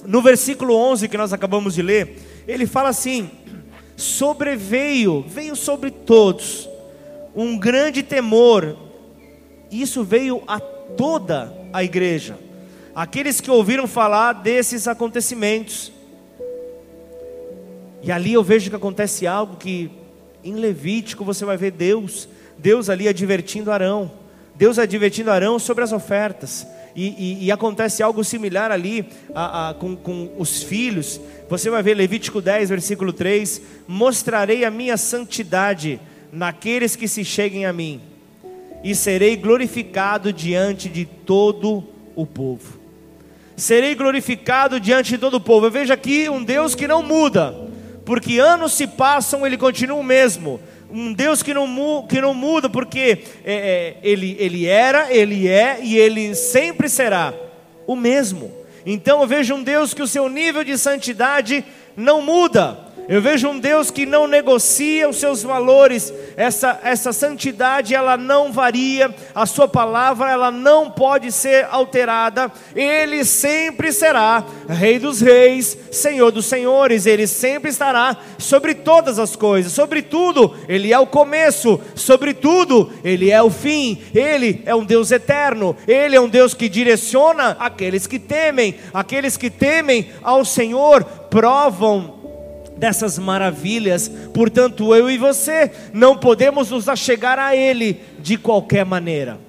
[0.06, 3.30] no versículo 11 que nós acabamos de ler, ele fala assim:
[3.96, 6.70] sobreveio, veio sobre todos,
[7.36, 8.78] um grande temor,
[9.72, 12.38] isso veio a toda a igreja,
[12.96, 15.92] aqueles que ouviram falar desses acontecimentos.
[18.02, 19.92] E ali eu vejo que acontece algo que
[20.44, 24.12] em Levítico você vai ver Deus, Deus ali advertindo Arão,
[24.56, 26.66] Deus advertindo Arão sobre as ofertas.
[26.96, 31.22] E, e, e acontece algo similar ali a, a, com, com os filhos.
[31.48, 36.00] Você vai ver Levítico 10, versículo 3: Mostrarei a minha santidade
[36.32, 38.02] naqueles que se cheguem a mim,
[38.84, 41.84] e serei glorificado diante de todo
[42.16, 42.80] o povo.
[43.56, 45.68] Serei glorificado diante de todo o povo.
[45.68, 47.68] Eu vejo aqui um Deus que não muda
[48.08, 50.62] porque anos se passam, ele continua o mesmo.
[50.90, 55.80] Um Deus que não, que não muda, porque é, é, ele, ele era, ele é
[55.84, 57.34] e ele sempre será
[57.86, 58.50] o mesmo.
[58.86, 61.66] Então eu vejo um Deus que o seu nível de santidade
[61.98, 62.80] não muda.
[63.10, 66.14] Eu vejo um Deus que não negocia os seus valores.
[66.36, 69.14] Essa, essa santidade ela não varia.
[69.34, 72.52] A sua palavra ela não pode ser alterada.
[72.76, 77.06] Ele sempre será Rei dos Reis, Senhor dos Senhores.
[77.06, 79.72] Ele sempre estará sobre todas as coisas.
[79.72, 81.80] Sobre tudo, Ele é o começo.
[81.96, 84.02] Sobre tudo, Ele é o fim.
[84.14, 85.78] Ele é um Deus eterno.
[85.88, 88.76] Ele é um Deus que direciona aqueles que temem.
[88.94, 92.17] Aqueles que temem ao Senhor provam
[92.78, 94.10] dessas maravilhas.
[94.34, 99.40] Portanto, eu e você não podemos nos achegar a Ele de qualquer maneira.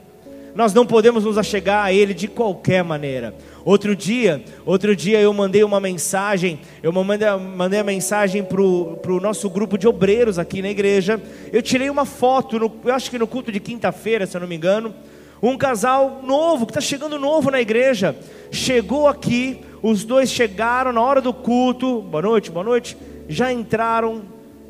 [0.54, 3.34] Nós não podemos nos achegar a Ele de qualquer maneira.
[3.64, 9.20] Outro dia, outro dia eu mandei uma mensagem, eu mandei, mandei a mensagem para o
[9.20, 11.20] nosso grupo de obreiros aqui na igreja.
[11.52, 14.48] Eu tirei uma foto, no, eu acho que no culto de quinta-feira, se eu não
[14.48, 14.94] me engano.
[15.40, 18.16] Um casal novo, que está chegando novo na igreja,
[18.50, 22.02] chegou aqui, os dois chegaram na hora do culto.
[22.02, 22.96] Boa noite, boa noite
[23.28, 24.22] já entraram,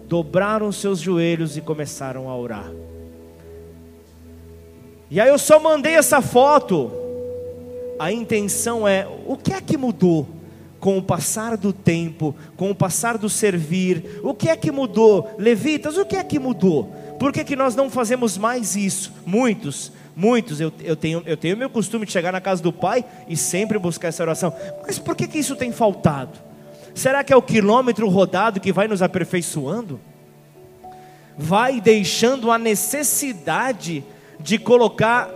[0.08, 2.70] dobraram seus joelhos e começaram a orar.
[5.10, 6.90] E aí eu só mandei essa foto.
[7.98, 10.28] A intenção é: o que é que mudou?
[10.80, 15.28] Com o passar do tempo, com o passar do servir, o que é que mudou?
[15.36, 16.92] Levitas, o que é que mudou?
[17.18, 19.12] Por que, que nós não fazemos mais isso?
[19.26, 23.04] Muitos, muitos, eu, eu, tenho, eu tenho meu costume de chegar na casa do Pai
[23.28, 24.54] e sempre buscar essa oração.
[24.86, 26.47] Mas por que, que isso tem faltado?
[26.98, 30.00] Será que é o quilômetro rodado que vai nos aperfeiçoando?
[31.38, 34.04] Vai deixando a necessidade
[34.40, 35.30] de colocar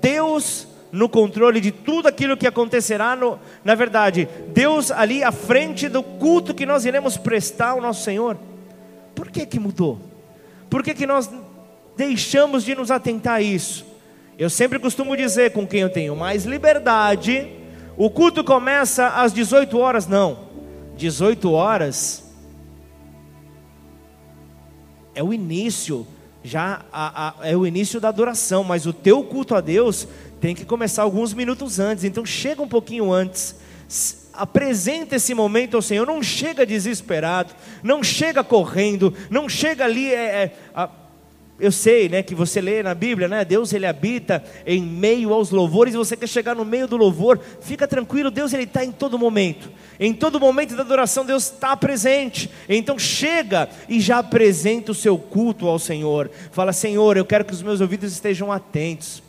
[0.00, 5.88] Deus no controle de tudo aquilo que acontecerá, no, na verdade, Deus ali à frente
[5.88, 8.38] do culto que nós iremos prestar ao nosso Senhor.
[9.12, 9.98] Por que que mudou?
[10.68, 11.28] Por que que nós
[11.96, 13.84] deixamos de nos atentar a isso?
[14.38, 17.48] Eu sempre costumo dizer com quem eu tenho mais liberdade,
[17.96, 20.49] o culto começa às 18 horas, não.
[21.00, 22.22] 18 horas
[25.14, 26.06] é o início,
[26.44, 30.06] já a, a, é o início da adoração, mas o teu culto a Deus
[30.42, 33.56] tem que começar alguns minutos antes, então chega um pouquinho antes.
[34.34, 40.12] Apresenta esse momento ao Senhor, não chega desesperado, não chega correndo, não chega ali.
[40.12, 40.86] É, é, a,
[41.60, 45.50] eu sei, né, que você lê na Bíblia, né, Deus ele habita em meio aos
[45.50, 45.94] louvores.
[45.94, 49.18] E você quer chegar no meio do louvor, fica tranquilo, Deus ele está em todo
[49.18, 49.70] momento.
[49.98, 52.50] Em todo momento da adoração Deus está presente.
[52.68, 56.30] Então chega e já apresenta o seu culto ao Senhor.
[56.50, 59.22] Fala, Senhor, eu quero que os meus ouvidos estejam atentos.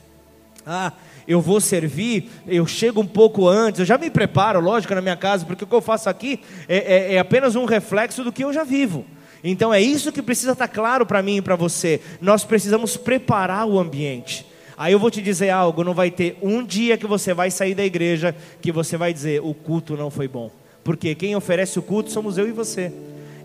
[0.65, 0.93] Ah,
[1.27, 5.15] eu vou servir, eu chego um pouco antes, eu já me preparo, lógico, na minha
[5.15, 8.43] casa, porque o que eu faço aqui é, é, é apenas um reflexo do que
[8.43, 9.05] eu já vivo.
[9.44, 12.00] Então é isso que precisa estar claro para mim e para você.
[12.20, 14.46] Nós precisamos preparar o ambiente.
[14.78, 17.76] Aí eu vou te dizer algo: não vai ter um dia que você vai sair
[17.76, 20.52] da igreja que você vai dizer o culto não foi bom.
[20.84, 22.92] Porque quem oferece o culto somos eu e você.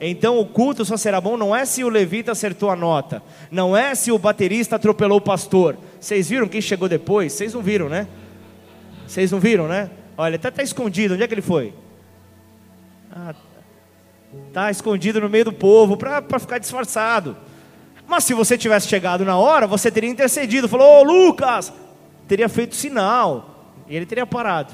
[0.00, 3.76] Então o culto só será bom não é se o levita acertou a nota, não
[3.76, 5.76] é se o baterista atropelou o pastor.
[5.98, 7.32] Vocês viram quem chegou depois?
[7.32, 8.06] Vocês não viram, né?
[9.06, 9.90] Vocês não viram, né?
[10.18, 11.14] Olha, até está escondido.
[11.14, 11.72] Onde é que ele foi?
[13.10, 13.34] Ah,
[14.52, 17.36] tá escondido no meio do povo para ficar disfarçado.
[18.06, 21.72] Mas se você tivesse chegado na hora, você teria intercedido, falou: Ô Lucas,
[22.28, 24.72] teria feito sinal e ele teria parado.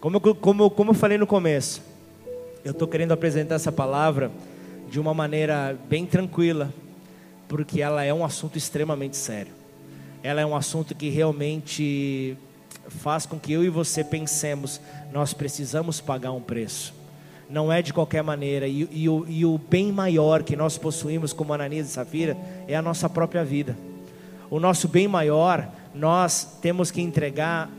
[0.00, 1.82] Como eu, como, como eu falei no começo,
[2.64, 4.30] eu estou querendo apresentar essa palavra
[4.90, 6.72] de uma maneira bem tranquila,
[7.48, 9.52] porque ela é um assunto extremamente sério.
[10.22, 12.36] Ela é um assunto que realmente
[12.88, 14.80] faz com que eu e você pensemos:
[15.12, 16.95] nós precisamos pagar um preço.
[17.48, 21.32] Não é de qualquer maneira, e, e, o, e o bem maior que nós possuímos
[21.32, 22.36] como Ananias e Safira
[22.66, 23.76] é a nossa própria vida.
[24.50, 27.70] O nosso bem maior, nós temos que entregar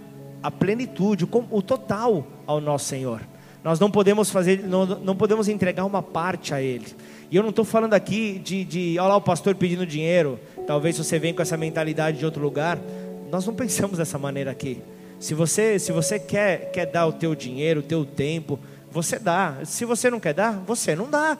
[0.41, 3.21] a plenitude, o, total ao nosso Senhor.
[3.63, 6.85] Nós não podemos fazer, não, não podemos entregar uma parte a Ele.
[7.29, 10.39] E eu não estou falando aqui de, de, olha lá o pastor pedindo dinheiro.
[10.65, 12.79] Talvez você venha com essa mentalidade de outro lugar.
[13.29, 14.81] Nós não pensamos dessa maneira aqui.
[15.19, 18.59] Se você, se você quer, quer dar o teu dinheiro, o teu tempo,
[18.91, 19.57] você dá.
[19.63, 21.37] Se você não quer dar, você não dá.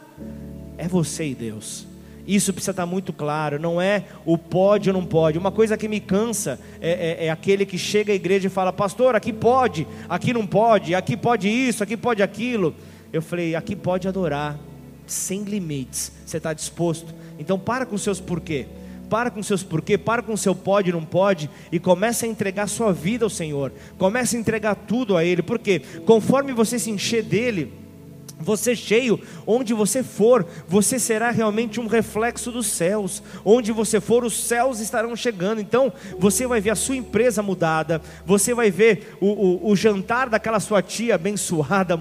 [0.78, 1.88] É você e Deus.
[2.28, 5.38] Isso precisa estar muito claro, não é o pode ou não pode.
[5.38, 8.74] Uma coisa que me cansa é, é, é, aquele que chega à igreja e fala,
[8.74, 12.76] pastor, aqui pode, aqui não pode, aqui pode isso, aqui pode aquilo.
[13.14, 14.60] Eu falei, aqui pode adorar,
[15.06, 16.12] sem limites.
[16.26, 17.16] Você está disposto?
[17.40, 18.68] Então para com seus porquê.
[19.10, 22.68] Para com seus porquê, para com seu pode e não pode e comece a entregar
[22.68, 23.72] sua vida ao Senhor.
[23.98, 27.72] Comece a entregar tudo a Ele, porque conforme você se encher dele,
[28.40, 33.24] você cheio, onde você for, você será realmente um reflexo dos céus.
[33.44, 35.60] Onde você for, os céus estarão chegando.
[35.60, 40.30] Então, você vai ver a sua empresa mudada, você vai ver o, o, o jantar
[40.30, 42.00] daquela sua tia abençoada,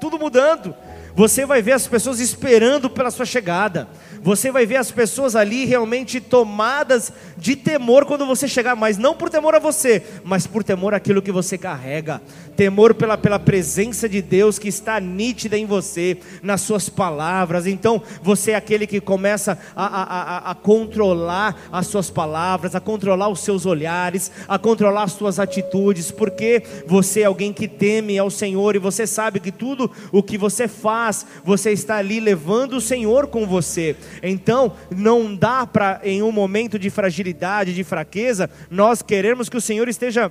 [0.00, 0.74] tudo mudando.
[1.14, 3.88] Você vai ver as pessoas esperando pela sua chegada.
[4.22, 9.14] Você vai ver as pessoas ali realmente tomadas de temor quando você chegar, mas não
[9.14, 12.22] por temor a você, mas por temor àquilo que você carrega.
[12.56, 17.66] Temor pela, pela presença de Deus que está nítida em você, nas suas palavras.
[17.66, 23.28] Então, você é aquele que começa a, a, a, controlar as suas palavras, a controlar
[23.28, 28.30] os seus olhares, a controlar as suas atitudes, porque você é alguém que teme ao
[28.30, 32.80] Senhor e você sabe que tudo o que você faz, você está ali levando o
[32.80, 33.96] Senhor com você.
[34.22, 39.60] Então, não dá para, em um momento de fragilidade, de fraqueza, nós queremos que o
[39.60, 40.30] Senhor esteja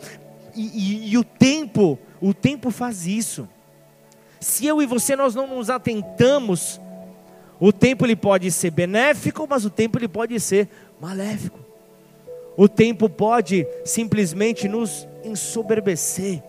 [0.53, 3.47] E, e, e o tempo, o tempo faz isso.
[4.41, 6.81] Se eu e você nós não nos atentamos,
[7.59, 11.59] o tempo ele pode ser benéfico, mas o tempo ele pode ser maléfico.
[12.55, 16.41] O tempo pode simplesmente nos ensoberbecer.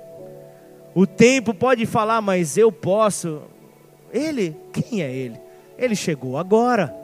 [0.95, 3.43] O tempo pode falar, mas eu posso.
[4.13, 5.39] Ele, quem é ele?
[5.77, 6.95] Ele chegou agora.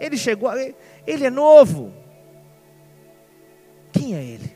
[0.00, 0.50] Ele chegou,
[1.06, 1.92] ele é novo.
[3.92, 4.52] Quem é ele?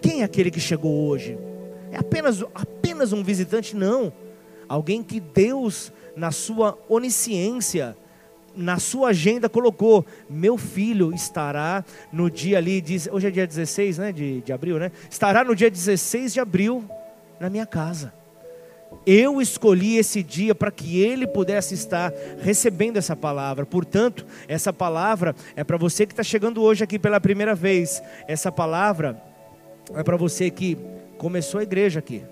[0.00, 1.38] Quem é aquele que chegou hoje?
[1.92, 3.76] É apenas, apenas um visitante?
[3.76, 4.12] Não.
[4.68, 7.96] Alguém que Deus, na sua onisciência,
[8.56, 14.12] na sua agenda colocou: meu filho estará no dia ali, hoje é dia 16 né,
[14.12, 14.90] de, de abril, né?
[15.10, 16.84] Estará no dia 16 de abril
[17.40, 18.12] na minha casa.
[19.06, 23.66] Eu escolhi esse dia para que ele pudesse estar recebendo essa palavra.
[23.66, 28.00] Portanto, essa palavra é para você que está chegando hoje aqui pela primeira vez.
[28.28, 29.20] Essa palavra
[29.94, 30.78] é para você que
[31.18, 32.22] começou a igreja aqui.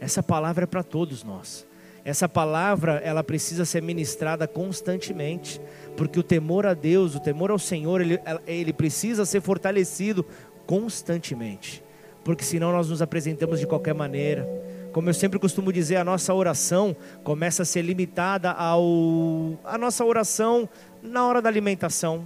[0.00, 1.65] Essa palavra é para todos nós.
[2.06, 5.60] Essa palavra, ela precisa ser ministrada constantemente,
[5.96, 10.24] porque o temor a Deus, o temor ao Senhor, ele, ele precisa ser fortalecido
[10.64, 11.82] constantemente,
[12.22, 14.48] porque senão nós nos apresentamos de qualquer maneira.
[14.92, 16.94] Como eu sempre costumo dizer, a nossa oração
[17.24, 20.68] começa a ser limitada ao a nossa oração
[21.02, 22.24] na hora da alimentação,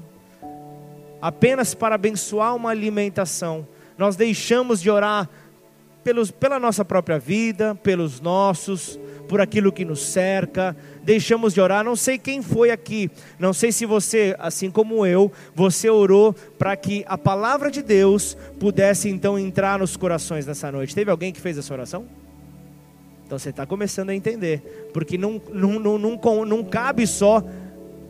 [1.22, 3.66] apenas para abençoar uma alimentação.
[3.96, 5.26] Nós deixamos de orar
[6.04, 9.00] pelos, pela nossa própria vida, pelos nossos,
[9.30, 11.84] por aquilo que nos cerca, deixamos de orar.
[11.84, 13.08] Não sei quem foi aqui,
[13.38, 18.36] não sei se você, assim como eu, você orou para que a palavra de Deus
[18.58, 20.96] pudesse então entrar nos corações nessa noite.
[20.96, 22.06] Teve alguém que fez essa oração?
[23.24, 27.44] Então você está começando a entender, porque não, não, não, não, não cabe só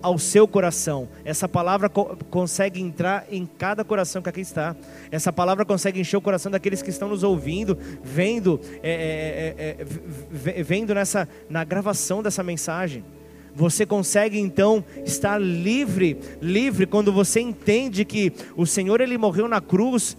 [0.02, 1.08] ao seu coração.
[1.24, 4.76] Essa palavra co consegue entrar em cada coração que aqui está.
[5.10, 10.58] Essa palavra consegue encher o coração daqueles que estão nos ouvindo, vendo, é, é, é,
[10.58, 13.04] é vendo nessa na gravação dessa mensagem.
[13.54, 19.60] Você consegue então estar livre, livre quando você entende que o Senhor ele morreu na
[19.60, 20.16] cruz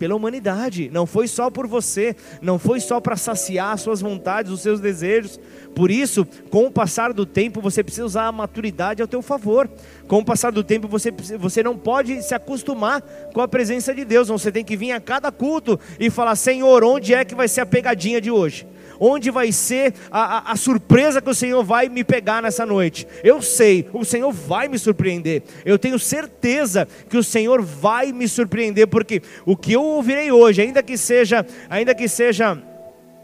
[0.00, 4.50] pela humanidade, não foi só por você, não foi só para saciar as suas vontades,
[4.50, 5.38] os seus desejos.
[5.74, 9.68] Por isso, com o passar do tempo, você precisa usar a maturidade ao teu favor.
[10.08, 13.02] Com o passar do tempo, você, você não pode se acostumar
[13.34, 14.28] com a presença de Deus.
[14.28, 17.60] Você tem que vir a cada culto e falar: Senhor, onde é que vai ser
[17.60, 18.66] a pegadinha de hoje?
[19.00, 23.06] Onde vai ser a, a, a, surpresa que o Senhor vai me pegar nessa noite.
[23.24, 25.42] Eu sei, o Senhor vai me surpreender.
[25.64, 30.60] Eu tenho certeza que o Senhor vai me surpreender, porque o que eu ouvirei hoje,
[30.60, 32.62] ainda que seja, ainda que seja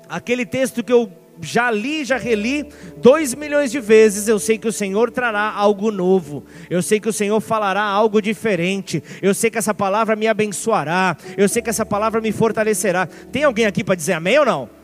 [0.09, 1.11] aquele texto que eu
[1.41, 2.67] já li, já reli
[2.97, 4.27] dois milhões de vezes.
[4.29, 6.45] Eu sei que o Senhor trará algo novo.
[6.71, 9.03] Eu sei que o Senhor falará algo diferente.
[9.21, 11.17] Eu sei que essa palavra me abençoará.
[11.37, 13.07] Eu sei que essa palavra me fortalecerá.
[13.31, 14.76] Tem alguém aqui para dizer amém ou não?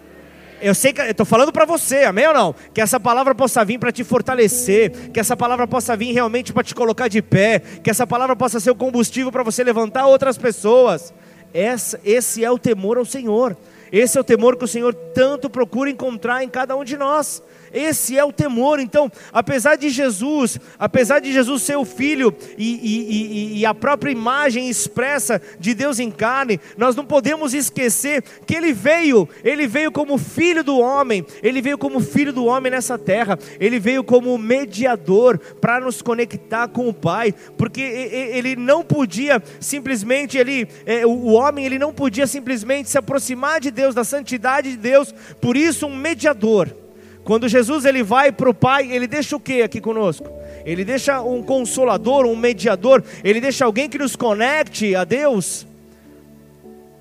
[0.62, 2.54] Eu sei que estou falando para você, amém ou não?
[2.72, 6.62] Que essa palavra possa vir para te fortalecer, que essa palavra possa vir realmente para
[6.62, 10.38] te colocar de pé, que essa palavra possa ser o combustível para você levantar outras
[10.38, 11.12] pessoas.
[11.52, 13.56] Essa, esse é o temor ao Senhor.
[13.90, 17.42] Esse é o temor que o Senhor tanto procura encontrar em cada um de nós.
[17.72, 18.80] Esse é o temor.
[18.80, 23.74] Então, apesar de Jesus, apesar de Jesus ser o Filho e, e, e, e, a
[23.74, 29.66] própria imagem expressa de Deus em carne, nós não podemos esquecer que Ele veio, Ele
[29.66, 34.04] veio como Filho do homem, Ele veio como Filho do homem nessa terra, Ele veio
[34.04, 41.06] como mediador para nos conectar com o Pai, porque Ele não podia simplesmente, ele, é,
[41.06, 45.56] o homem, ele não podia simplesmente se aproximar de Deus, da santidade de Deus, por
[45.56, 46.81] isso um mediador.
[47.24, 50.28] Quando Jesus ele vai para o Pai, ele deixa o que aqui conosco?
[50.64, 55.66] Ele deixa um consolador, um mediador, ele deixa alguém que nos conecte a Deus,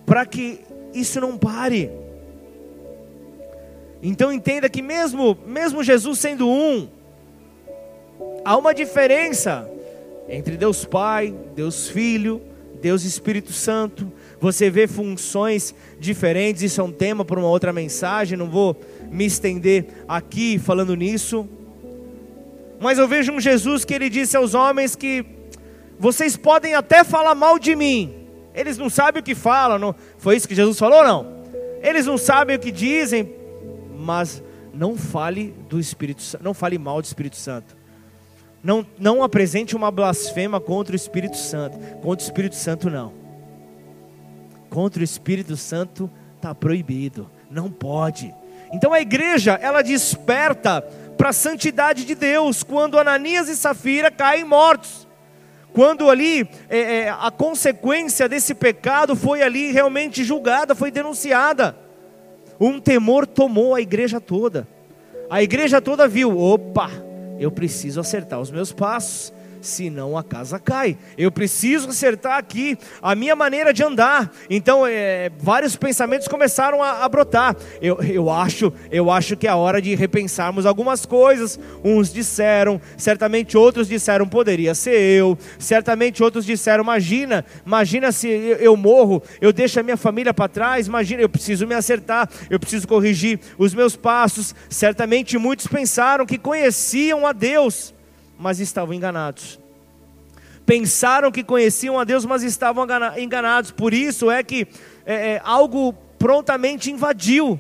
[0.06, 0.60] para que
[0.94, 1.90] isso não pare.
[4.04, 6.88] Então entenda que mesmo, mesmo Jesus sendo um,
[8.44, 9.70] há uma diferença
[10.28, 12.42] entre Deus Pai, Deus Filho,
[12.82, 14.12] Deus Espírito Santo.
[14.40, 18.76] Você vê funções diferentes, isso é um tema para uma outra mensagem, não vou
[19.12, 21.47] me estender aqui falando nisso.
[22.80, 25.26] Mas eu vejo um Jesus que ele disse aos homens que
[25.99, 28.26] vocês podem até falar mal de mim.
[28.55, 29.95] Eles não sabem o que falam, não.
[30.18, 31.41] Foi isso que Jesus falou, não?
[31.82, 33.34] Eles não sabem o que dizem,
[33.99, 34.41] mas
[34.74, 37.76] não fale do Espírito não fale mal do Espírito Santo.
[38.64, 41.78] Não, não apresente uma blasfema contra o Espírito Santo.
[42.01, 43.14] Contra o Espírito Santo, não.
[44.70, 47.30] Contra o Espírito Santo está proibido.
[47.49, 48.34] Não pode.
[48.72, 50.82] Então a igreja, ela desperta
[51.18, 55.08] para a santidade de Deus quando Ananias e Safira caem mortos.
[55.74, 61.76] Quando ali é, é, a consequência desse pecado foi ali realmente julgada, foi denunciada.
[62.60, 64.68] Um temor tomou a igreja toda.
[65.30, 66.90] A igreja toda viu: opa,
[67.40, 70.97] eu preciso acertar os meus passos senão a casa cai.
[71.18, 74.32] Eu preciso acertar aqui a minha maneira de andar.
[74.49, 77.55] Então, é, vários pensamentos começaram a, a, brotar.
[77.82, 81.59] Eu, eu, acho, eu acho que é a hora de repensarmos algumas coisas.
[81.84, 85.38] Uns disseram, certamente outros disseram, poderia ser eu.
[85.59, 90.49] Certamente outros disseram, imagina, imagina se eu, eu morro, eu deixo a minha família para
[90.49, 90.88] trás.
[90.88, 94.55] Imagina, eu preciso me acertar, eu preciso corrigir os meus passos.
[94.70, 97.93] Certamente muitos pensaram que conheciam a Deus
[98.42, 99.60] mas estavam enganados.
[100.66, 102.86] Pensaram que conheciam a Deus, mas estavam
[103.18, 103.72] enganados.
[103.72, 104.68] Por isso é que
[105.06, 107.60] é, é, algo prontamente invadiu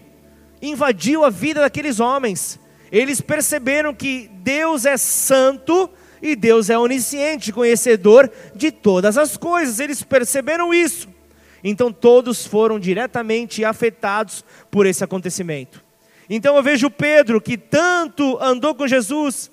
[0.61, 2.59] invadiu a vida daqueles homens.
[2.91, 5.89] Eles perceberam que Deus é santo
[6.21, 9.79] e Deus é onisciente, conhecedor de todas as coisas.
[9.79, 11.09] Eles perceberam isso.
[11.63, 15.83] Então todos foram diretamente afetados por esse acontecimento.
[16.29, 19.51] Então eu vejo Pedro, que tanto andou com Jesus,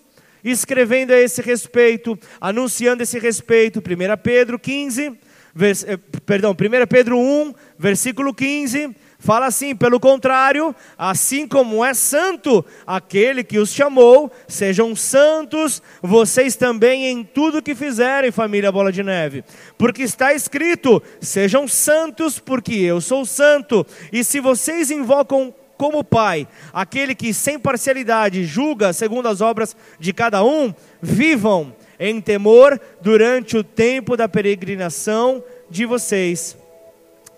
[0.50, 3.82] escrevendo a esse respeito, anunciando esse respeito, 1
[4.22, 5.18] Pedro 15,
[5.54, 11.92] vers, eh, perdão, 1 Pedro 1, versículo 15, fala assim: pelo contrário, assim como é
[11.94, 18.92] santo aquele que os chamou, sejam santos vocês também em tudo que fizerem, família Bola
[18.92, 19.44] de Neve,
[19.76, 26.46] porque está escrito: sejam santos, porque eu sou santo, e se vocês invocam como Pai,
[26.72, 33.56] aquele que sem parcialidade julga segundo as obras de cada um, vivam em temor durante
[33.56, 36.58] o tempo da peregrinação de vocês.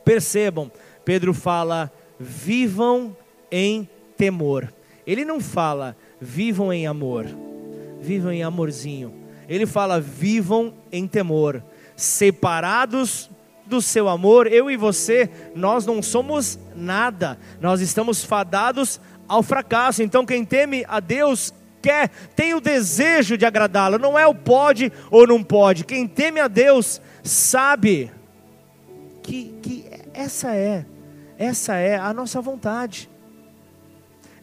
[0.05, 0.73] Percebam,
[1.05, 3.17] Pedro fala: vivam
[3.53, 4.73] em temor.
[5.07, 7.27] Ele não fala vivam em amor,
[8.01, 9.15] vivam em amorzinho.
[9.49, 11.63] Ele fala vivam em temor,
[11.97, 13.31] separados
[13.71, 20.03] do seu amor, eu e você, nós não somos nada, nós estamos fadados ao fracasso.
[20.03, 24.93] Então, quem teme a Deus quer, tem o desejo de agradá-lo, não é o pode
[25.11, 25.85] ou não pode.
[25.85, 28.13] Quem teme a Deus sabe
[29.23, 30.85] que, que essa é,
[31.39, 33.09] essa é a nossa vontade.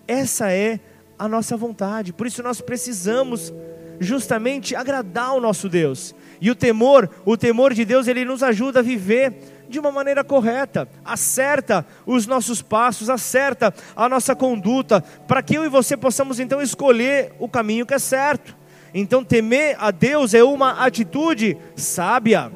[0.08, 0.80] Essa é
[1.20, 2.14] a nossa vontade.
[2.14, 3.54] Por isso nós precisamos
[4.00, 6.16] justamente agradar o nosso Deus.
[6.40, 9.34] E o temor, o temor de Deus, ele nos ajuda a viver
[9.68, 15.66] de uma maneira correta, acerta os nossos passos, acerta a nossa conduta, para que eu
[15.66, 18.56] e você possamos então escolher o caminho que é certo.
[18.94, 22.52] Então, temer a Deus é uma atitude sábia,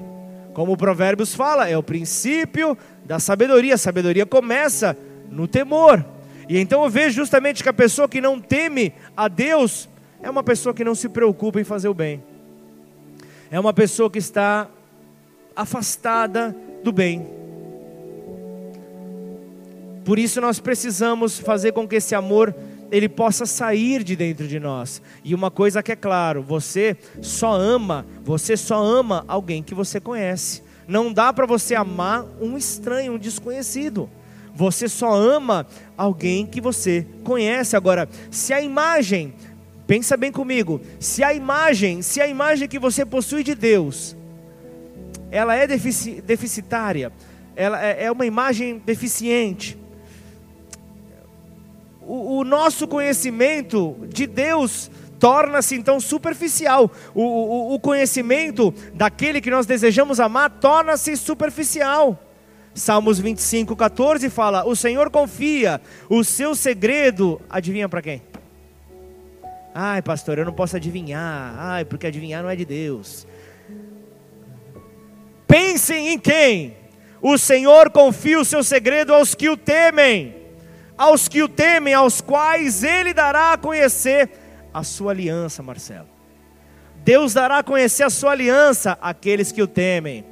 [0.54, 3.76] como o Provérbios fala, é o princípio da sabedoria.
[3.76, 4.98] A sabedoria começa
[5.30, 6.04] no temor.
[6.48, 9.90] E então eu vejo justamente que a pessoa que não teme a Deus
[10.22, 12.24] é uma pessoa que não se preocupa em fazer o bem
[13.52, 14.70] é uma pessoa que está
[15.54, 17.28] afastada do bem.
[20.06, 22.56] Por isso nós precisamos fazer com que esse amor
[22.90, 25.02] ele possa sair de dentro de nós.
[25.24, 30.00] E uma coisa que é claro, você só ama, você só ama alguém que você
[30.00, 30.64] conhece.
[30.88, 34.10] Não dá para você amar um estranho, um desconhecido.
[34.54, 37.76] Você só ama alguém que você conhece.
[37.76, 39.34] Agora, se a imagem
[39.92, 40.80] Pensa bem comigo.
[41.02, 44.16] Se a imagem, se a imagem que você possui de Deus,
[45.30, 47.12] ela é deficitária,
[47.58, 49.78] ela é, é uma imagem deficiente.
[52.00, 54.90] O, o nosso conhecimento de Deus
[55.20, 56.90] torna-se então superficial.
[57.14, 62.18] O, o, o, conhecimento daquele que nós desejamos amar torna-se superficial.
[62.74, 68.31] Salmos 25, 14 fala: O Senhor confia o seu segredo, adivinha para quem?
[69.74, 71.56] Ai, pastor, eu não posso adivinhar.
[71.58, 73.26] Ai, porque adivinhar não é de Deus.
[75.48, 76.78] Pensem em quem?
[77.22, 80.36] O Senhor confia o seu segredo aos que o temem.
[80.98, 84.30] Aos que o temem, aos quais ele dará a conhecer
[84.74, 86.08] a sua aliança, Marcelo.
[87.04, 90.26] Deus dará a conhecer a sua aliança àqueles que o temem.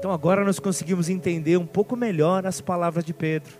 [0.00, 3.52] Então agora nós conseguimos entender um pouco melhor as palavras de Pedro.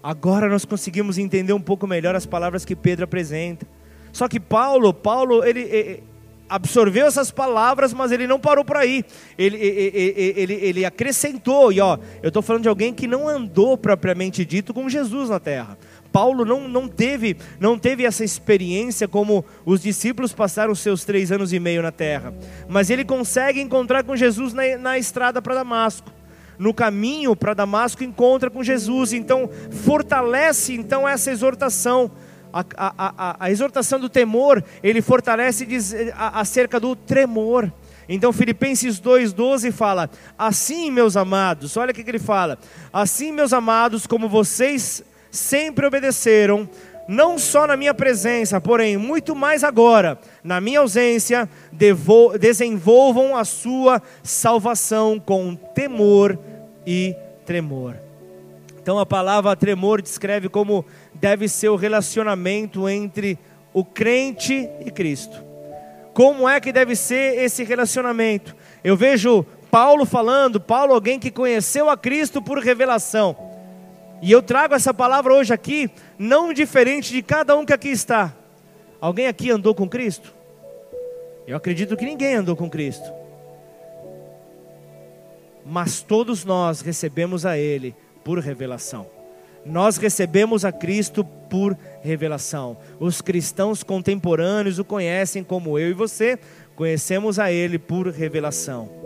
[0.00, 3.66] Agora nós conseguimos entender um pouco melhor as palavras que Pedro apresenta.
[4.12, 6.04] Só que Paulo, Paulo, ele, ele
[6.48, 9.04] absorveu essas palavras, mas ele não parou por aí.
[9.36, 13.76] Ele, ele, ele, ele acrescentou, e ó, eu estou falando de alguém que não andou
[13.76, 15.76] propriamente dito com Jesus na terra.
[16.14, 21.52] Paulo não, não, teve, não teve essa experiência como os discípulos passaram seus três anos
[21.52, 22.32] e meio na terra,
[22.68, 26.08] mas ele consegue encontrar com Jesus na, na estrada para Damasco.
[26.56, 29.50] No caminho para Damasco encontra com Jesus, então
[29.84, 32.08] fortalece então essa exortação.
[32.52, 37.72] A, a, a, a exortação do temor, ele fortalece diz, acerca do tremor.
[38.08, 40.08] Então Filipenses 2,12 fala:
[40.38, 42.56] Assim, meus amados, olha o que ele fala:
[42.92, 45.02] Assim, meus amados, como vocês
[45.34, 46.68] sempre obedeceram,
[47.06, 51.48] não só na minha presença, porém, muito mais agora, na minha ausência,
[52.38, 56.38] desenvolvam a sua salvação com temor
[56.86, 57.14] e
[57.44, 57.96] tremor.
[58.80, 63.38] Então, a palavra tremor descreve como deve ser o relacionamento entre
[63.72, 65.42] o crente e Cristo.
[66.12, 68.54] Como é que deve ser esse relacionamento?
[68.84, 73.53] Eu vejo Paulo falando, Paulo, alguém que conheceu a Cristo por revelação.
[74.24, 78.34] E eu trago essa palavra hoje aqui, não diferente de cada um que aqui está.
[78.98, 80.32] Alguém aqui andou com Cristo?
[81.46, 83.04] Eu acredito que ninguém andou com Cristo.
[85.62, 87.94] Mas todos nós recebemos a Ele
[88.24, 89.06] por revelação.
[89.62, 92.78] Nós recebemos a Cristo por revelação.
[92.98, 96.38] Os cristãos contemporâneos o conhecem como eu e você,
[96.74, 99.03] conhecemos a Ele por revelação.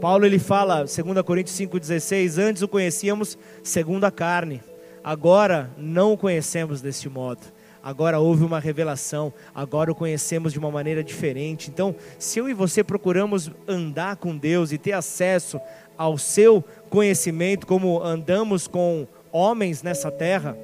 [0.00, 0.96] Paulo ele fala, 2
[1.26, 4.62] Coríntios 5,16, antes o conhecíamos segundo a carne,
[5.04, 7.40] agora não o conhecemos deste modo.
[7.82, 11.68] Agora houve uma revelação, agora o conhecemos de uma maneira diferente.
[11.68, 15.60] Então, se eu e você procuramos andar com Deus e ter acesso
[15.98, 20.56] ao seu conhecimento, como andamos com homens nessa terra,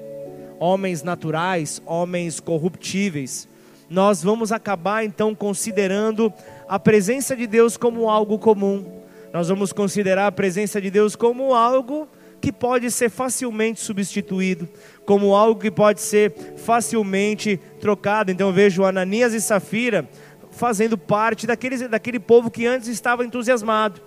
[0.58, 3.46] homens naturais, homens corruptíveis,
[3.88, 6.32] nós vamos acabar então considerando
[6.66, 8.95] a presença de Deus como algo comum
[9.36, 12.08] nós vamos considerar a presença de Deus como algo
[12.40, 14.66] que pode ser facilmente substituído,
[15.04, 18.32] como algo que pode ser facilmente trocado.
[18.32, 20.08] Então vejo Ananias e Safira
[20.50, 24.00] fazendo parte daquele, daquele povo que antes estava entusiasmado.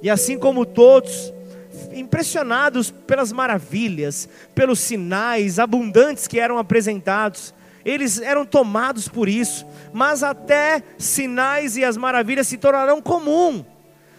[0.00, 1.32] E assim como todos,
[1.92, 7.52] impressionados pelas maravilhas, pelos sinais abundantes que eram apresentados,
[7.84, 13.64] eles eram tomados por isso, mas até sinais e as maravilhas se tornarão comum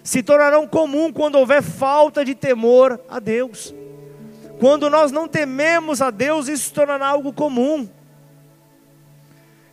[0.04, 3.74] se tornarão comum quando houver falta de temor a Deus.
[4.60, 7.88] Quando nós não tememos a Deus, isso se tornará algo comum.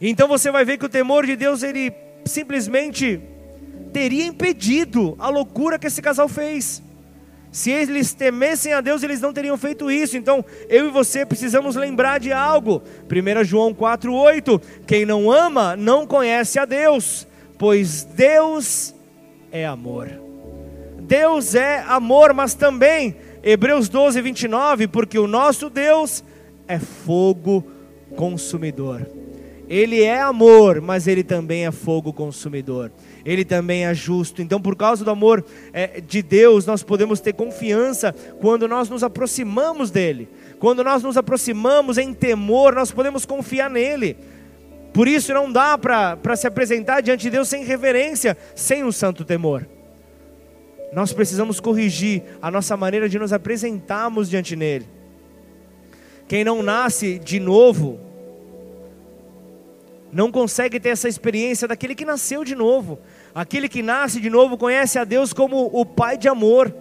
[0.00, 1.92] Então você vai ver que o temor de Deus, ele
[2.24, 3.20] simplesmente
[3.92, 6.82] teria impedido a loucura que esse casal fez.
[7.50, 10.16] Se eles temessem a Deus, eles não teriam feito isso.
[10.16, 12.82] Então, eu e você precisamos lembrar de algo.
[13.10, 18.94] 1 João 4,8: Quem não ama, não conhece a Deus, pois Deus
[19.60, 20.08] é amor.
[21.00, 26.24] Deus é amor, mas também, Hebreus 12, 29, porque o nosso Deus
[26.66, 27.64] é fogo
[28.16, 29.06] consumidor.
[29.68, 32.92] Ele é amor, mas ele também é fogo consumidor.
[33.24, 34.40] Ele também é justo.
[34.40, 39.02] Então, por causa do amor é, de Deus, nós podemos ter confiança quando nós nos
[39.02, 40.28] aproximamos dele.
[40.60, 44.16] Quando nós nos aproximamos em temor, nós podemos confiar nele.
[44.96, 49.26] Por isso não dá para se apresentar diante de Deus sem reverência, sem um santo
[49.26, 49.68] temor.
[50.90, 54.88] Nós precisamos corrigir a nossa maneira de nos apresentarmos diante dele.
[56.26, 58.00] Quem não nasce de novo,
[60.10, 62.98] não consegue ter essa experiência daquele que nasceu de novo.
[63.34, 66.74] Aquele que nasce de novo conhece a Deus como o Pai de amor,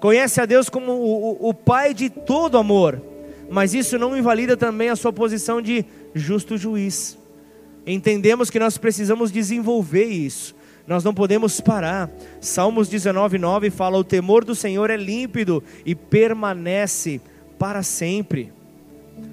[0.00, 3.00] conhece a Deus como o, o, o Pai de todo amor.
[3.48, 5.82] Mas isso não invalida também a sua posição de
[6.14, 7.23] justo juiz
[7.86, 10.54] entendemos que nós precisamos desenvolver isso.
[10.86, 12.10] Nós não podemos parar.
[12.40, 17.20] Salmos 19:9 fala: "O temor do Senhor é límpido e permanece
[17.58, 18.52] para sempre".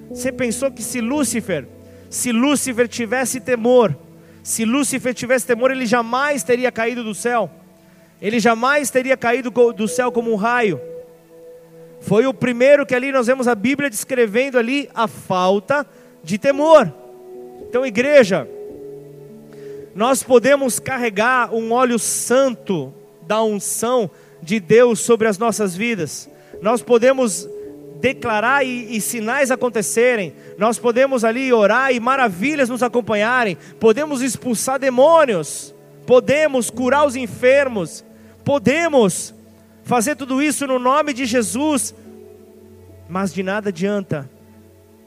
[0.08, 1.66] Você pensou que se Lúcifer,
[2.08, 3.96] se Lúcifer tivesse temor,
[4.42, 7.50] se Lúcifer tivesse temor, ele jamais teria caído do céu.
[8.20, 10.80] Ele jamais teria caído do céu como um raio.
[12.00, 15.86] Foi o primeiro que ali nós vemos a Bíblia descrevendo ali a falta
[16.22, 17.01] de temor.
[17.72, 18.46] Então, igreja,
[19.94, 22.92] nós podemos carregar um óleo santo
[23.26, 24.10] da unção
[24.42, 26.28] de Deus sobre as nossas vidas.
[26.60, 27.48] Nós podemos
[27.98, 30.34] declarar e, e, sinais acontecerem.
[30.58, 33.56] Nós podemos ali orar e maravilhas nos acompanharem.
[33.80, 35.74] Podemos expulsar demônios.
[36.06, 38.04] Podemos curar os enfermos.
[38.44, 39.34] Podemos
[39.82, 41.94] fazer tudo isso no nome de Jesus.
[43.08, 44.28] Mas de nada adianta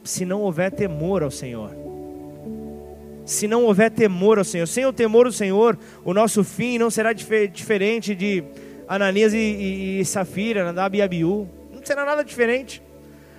[0.03, 1.85] se não houver temor ao Senhor
[3.25, 4.67] se não houver temor ao Senhor.
[4.67, 8.43] Sem o temor do Senhor, o nosso fim não será dif diferente de
[8.87, 11.47] Ananias e, e, e Safira, Nadab e Abiú.
[11.73, 12.81] Não será nada diferente.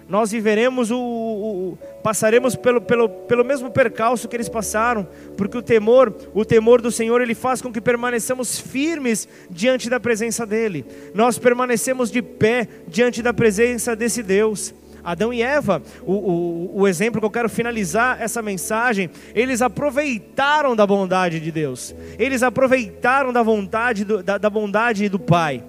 [0.09, 5.07] nós viveremos o, o, passaremos pelo, pelo, pelo mesmo percalço que eles passaram,
[5.37, 9.99] porque o temor, o temor do Senhor, ele faz com que permaneçamos firmes diante da
[9.99, 10.85] presença dele.
[11.15, 14.73] Nós permanecemos de pé diante da presença desse Deus.
[15.07, 20.75] Adão e Eva, o, o, o exemplo que eu quero finalizar essa mensagem, eles aproveitaram
[20.75, 25.63] da bondade de Deus, eles aproveitaram da vontade do, da, da bondade do Pai.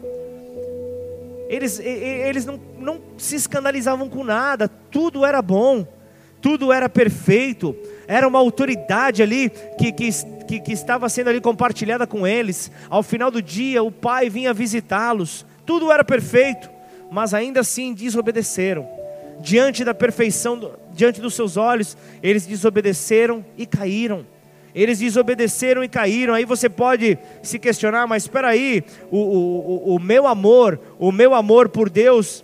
[1.47, 5.87] Eles, eles não, não se escandalizavam com nada, tudo era bom,
[6.41, 7.75] tudo era perfeito,
[8.07, 10.09] era uma autoridade ali que, que,
[10.47, 12.71] que, que estava sendo ali compartilhada com eles.
[12.89, 16.67] Ao final do dia, o pai vinha visitá-los, tudo era perfeito,
[17.11, 18.97] mas ainda assim desobedeceram.
[19.39, 24.25] Diante da perfeição, diante dos seus olhos, eles desobedeceram e caíram.
[24.73, 26.33] Eles desobedeceram e caíram.
[26.33, 31.33] Aí você pode se questionar, mas espera aí, o, o, o meu amor, o meu
[31.33, 32.43] amor por Deus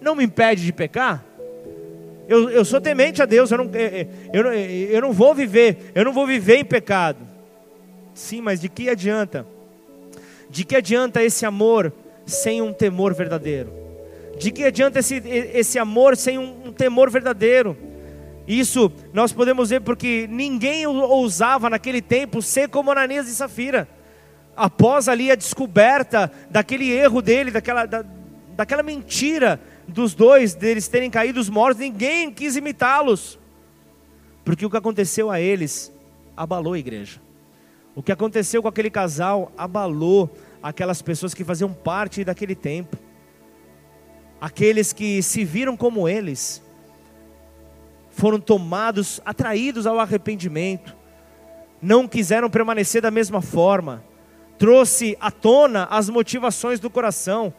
[0.00, 1.24] não me impede de pecar?
[2.28, 6.04] Eu, eu sou temente a Deus, eu não, eu, eu, eu não vou viver, eu
[6.04, 7.26] não vou viver em pecado.
[8.12, 9.46] Sim, mas de que adianta?
[10.50, 11.92] De que adianta esse amor
[12.26, 13.87] sem um temor verdadeiro?
[14.38, 17.76] De que adianta esse, esse amor sem um, um temor verdadeiro?
[18.46, 23.88] Isso nós podemos ver porque ninguém ousava naquele tempo ser como Ananias e Safira.
[24.56, 28.04] Após ali a descoberta daquele erro dele, daquela, da,
[28.56, 33.38] daquela mentira dos dois, deles terem caído mortos, ninguém quis imitá-los.
[34.44, 35.92] Porque o que aconteceu a eles
[36.36, 37.20] abalou a igreja.
[37.94, 40.30] O que aconteceu com aquele casal abalou
[40.62, 42.96] aquelas pessoas que faziam parte daquele tempo.
[44.40, 46.62] Aqueles que se viram como eles
[48.10, 50.96] foram tomados, atraídos ao arrependimento,
[51.80, 54.02] não quiseram permanecer da mesma forma,
[54.58, 57.52] trouxe à tona as motivações do coração,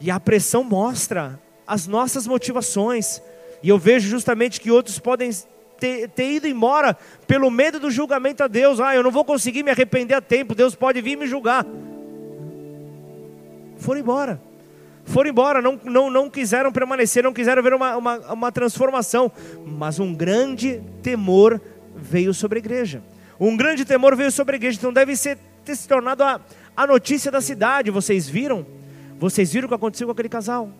[0.00, 3.22] e a pressão mostra as nossas motivações,
[3.62, 5.30] e eu vejo justamente que outros podem
[5.78, 8.78] ter, ter, ido embora pelo medo do julgamento a Deus.
[8.78, 11.64] Ah, eu não vou conseguir me arrepender a tempo, Deus pode vir me julgar.
[13.78, 14.53] Foram embora
[15.04, 19.30] foram embora, não, não, não quiseram permanecer, não quiseram ver uma, uma, uma transformação.
[19.64, 21.60] Mas um grande temor
[21.94, 23.02] veio sobre a igreja.
[23.38, 26.40] Um grande temor veio sobre a igreja, então deve ser, ter se tornado a,
[26.76, 27.90] a notícia da cidade.
[27.90, 28.66] Vocês viram?
[29.18, 30.70] Vocês viram o que aconteceu com aquele casal?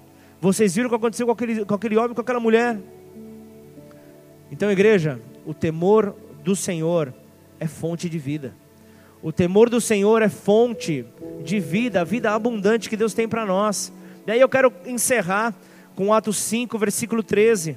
[0.40, 2.78] Vocês viram o que aconteceu com aquele, com aquele homem, com aquela mulher?
[4.50, 7.12] Então, igreja, o temor do Senhor
[7.58, 8.54] é fonte de vida.
[9.22, 11.04] O temor do Senhor é fonte
[11.42, 13.92] de vida, a vida abundante que Deus tem para nós.
[14.26, 15.54] E aí eu quero encerrar
[15.94, 17.76] com Atos 5, versículo 13.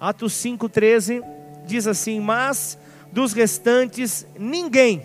[0.00, 1.22] Atos 5, 13
[1.66, 2.78] diz assim: Mas
[3.12, 5.02] dos restantes ninguém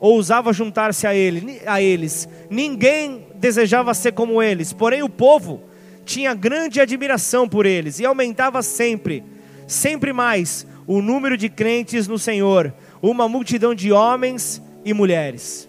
[0.00, 5.62] ousava juntar-se a, ele, a eles, ninguém desejava ser como eles, porém o povo
[6.04, 9.24] tinha grande admiração por eles e aumentava sempre,
[9.66, 12.72] sempre mais, o número de crentes no Senhor,
[13.02, 15.68] uma multidão de homens e mulheres.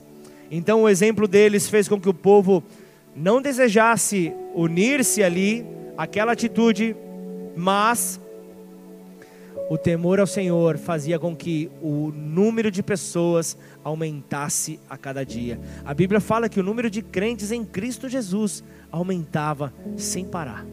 [0.50, 2.64] Então o exemplo deles fez com que o povo
[3.16, 5.66] não desejasse unir-se ali,
[5.98, 6.96] aquela atitude,
[7.56, 8.22] mas
[9.70, 15.60] o temor ao Senhor fazia com que o número de pessoas aumentasse a cada dia.
[15.84, 20.66] A Bíblia fala que o número de crentes em Cristo Jesus aumentava sem parar.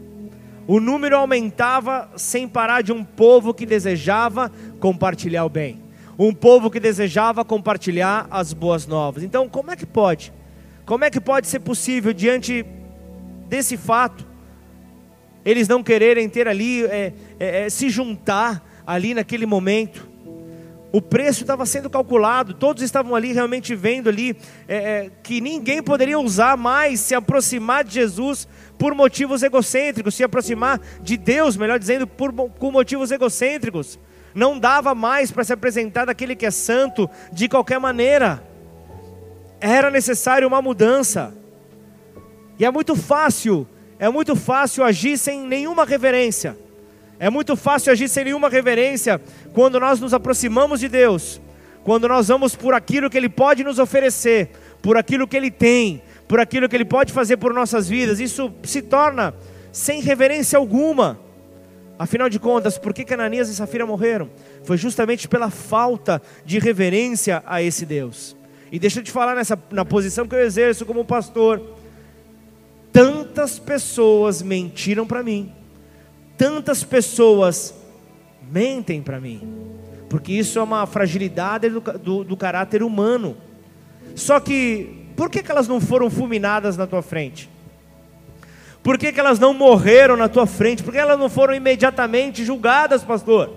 [0.67, 5.84] O número aumentava sem parar de um povo que desejava compartilhar o bem
[6.17, 9.23] um povo que desejava compartilhar as boas novas.
[9.23, 10.31] Então, como é que pode?
[10.85, 12.65] Como é que pode ser possível diante
[13.47, 14.25] desse fato
[15.43, 20.09] eles não quererem ter ali é, é, é se juntar ali naquele momento?
[20.91, 24.35] O preço estava sendo calculado, todos estavam ali realmente vendo ali
[24.67, 28.47] é, é, que ninguém poderia usar mais se aproximar de Jesus
[28.77, 33.99] por motivos egocêntricos, se aproximar de Deus, melhor dizendo, por, por motivos egocêntricos
[34.35, 38.43] não dava mais para se apresentar daquele que é santo de qualquer maneira.
[39.61, 41.33] Era necessário uma mudança.
[42.59, 43.65] E é muito fácil,
[43.97, 46.57] é muito fácil agir sem nenhuma reverência.
[47.17, 49.21] É muito fácil agir sem nenhuma reverência
[49.53, 51.39] quando nós nos aproximamos de Deus,
[51.85, 54.49] quando nós vamos por aquilo que Ele pode nos oferecer,
[54.81, 58.19] por aquilo que Ele tem, por aquilo que Ele pode fazer por nossas vidas.
[58.19, 59.33] Isso se torna
[59.71, 61.24] sem reverência alguma.
[61.97, 64.29] Afinal de contas, por que Ananias e Safira morreram?
[64.63, 68.35] Foi justamente pela falta de reverência a esse Deus.
[68.71, 71.61] E deixa eu te falar nessa, na posição que eu exerço como pastor.
[72.91, 75.53] Tantas pessoas mentiram para mim.
[76.37, 77.73] Tantas pessoas
[78.51, 79.41] mentem para mim.
[80.09, 83.37] Porque isso é uma fragilidade do, do, do caráter humano.
[84.15, 87.49] Só que, por que, que elas não foram fulminadas na tua frente?
[88.85, 90.83] Por que, que elas não morreram na tua frente?
[90.83, 93.51] Por que elas não foram imediatamente julgadas, pastor?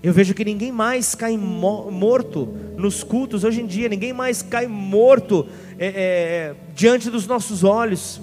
[0.00, 4.68] Eu vejo que ninguém mais cai morto nos cultos hoje em dia, ninguém mais cai
[4.68, 5.44] morto
[5.76, 8.20] é, é, diante dos nossos olhos,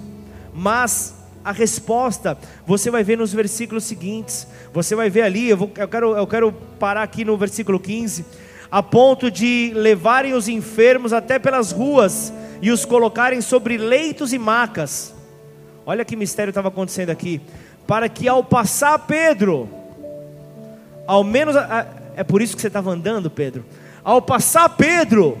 [0.54, 1.14] mas
[1.44, 5.86] a resposta você vai ver nos versículos seguintes, você vai ver ali, eu, vou, eu,
[5.86, 8.24] quero, eu quero parar aqui no versículo 15,
[8.70, 14.38] a ponto de levarem os enfermos até pelas ruas e os colocarem sobre leitos e
[14.38, 15.17] macas.
[15.88, 17.40] Olha que mistério estava acontecendo aqui,
[17.86, 19.66] para que ao passar Pedro,
[21.06, 21.56] ao menos,
[22.14, 23.64] é por isso que você estava andando, Pedro.
[24.04, 25.38] Ao passar Pedro,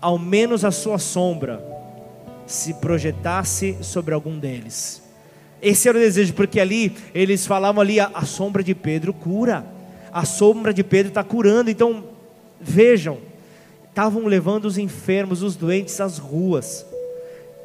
[0.00, 1.64] ao menos a sua sombra
[2.48, 5.00] se projetasse sobre algum deles.
[5.62, 9.64] Esse era o desejo, porque ali eles falavam ali a, sombra de Pedro cura,
[10.12, 11.70] a sombra de Pedro está curando.
[11.70, 12.06] Então
[12.60, 13.18] vejam,
[13.88, 16.84] estavam levando os enfermos, os doentes às ruas.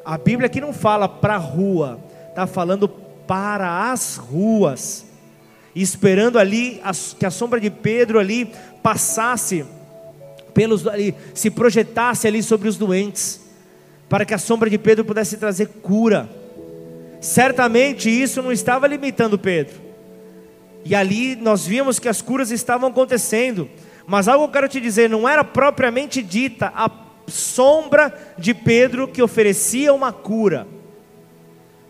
[0.04, 1.98] A Bíblia aqui não fala para a rua,
[2.30, 5.06] está falando para as ruas
[5.74, 6.80] esperando ali
[7.18, 8.50] que a sombra de Pedro ali
[8.82, 9.64] passasse
[10.52, 13.40] pelos ali, se projetasse ali sobre os doentes,
[14.08, 16.28] para que a sombra de Pedro pudesse trazer cura.
[17.20, 19.82] Certamente isso não estava limitando Pedro.
[20.84, 23.68] E ali nós vimos que as curas estavam acontecendo.
[24.06, 26.88] Mas algo eu quero te dizer, não era propriamente dita a
[27.26, 30.66] sombra de Pedro que oferecia uma cura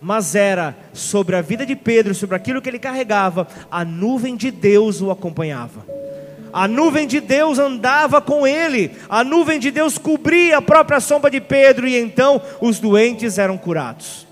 [0.04, 4.50] mas era sobre a vida de Pedro, sobre aquilo que ele carregava, a nuvem de
[4.50, 5.86] Deus o acompanhava.
[6.52, 11.30] A nuvem de Deus andava com ele, a nuvem de Deus cobria a própria sombra
[11.30, 14.26] de Pedro, e então os doentes eram curados.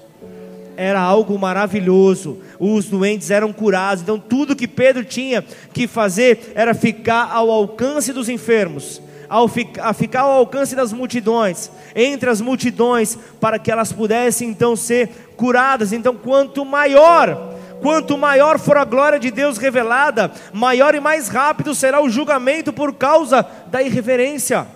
[0.77, 5.43] Era algo maravilhoso, os doentes eram curados, então tudo que Pedro tinha
[5.73, 12.29] que fazer era ficar ao alcance dos enfermos a ficar ao alcance das multidões, entre
[12.29, 15.93] as multidões, para que elas pudessem então ser curadas.
[15.93, 21.75] Então, quanto maior, quanto maior for a glória de Deus revelada, maior e mais rápido
[21.75, 24.67] será o julgamento por causa da irreverência.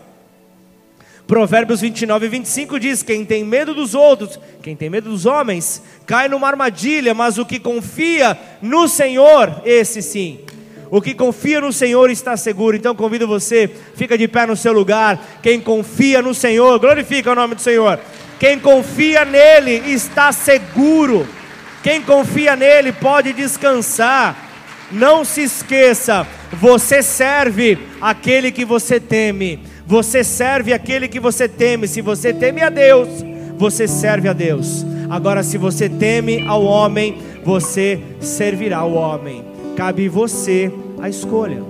[1.26, 5.82] Provérbios 29 e 25 diz: Quem tem medo dos outros, quem tem medo dos homens,
[6.06, 10.40] cai numa armadilha, mas o que confia no Senhor, esse sim,
[10.90, 12.76] o que confia no Senhor está seguro.
[12.76, 15.18] Então convido você, fica de pé no seu lugar.
[15.42, 17.98] Quem confia no Senhor, glorifica o nome do Senhor.
[18.38, 21.26] Quem confia nele está seguro.
[21.82, 24.44] Quem confia nele pode descansar.
[24.92, 29.58] Não se esqueça, você serve aquele que você teme.
[29.84, 31.88] Você serve aquele que você teme.
[31.88, 33.08] Se você teme a Deus,
[33.56, 34.86] você serve a Deus.
[35.10, 41.62] Agora, se você teme ao homem, você servirá ao homem cabe você a escolha.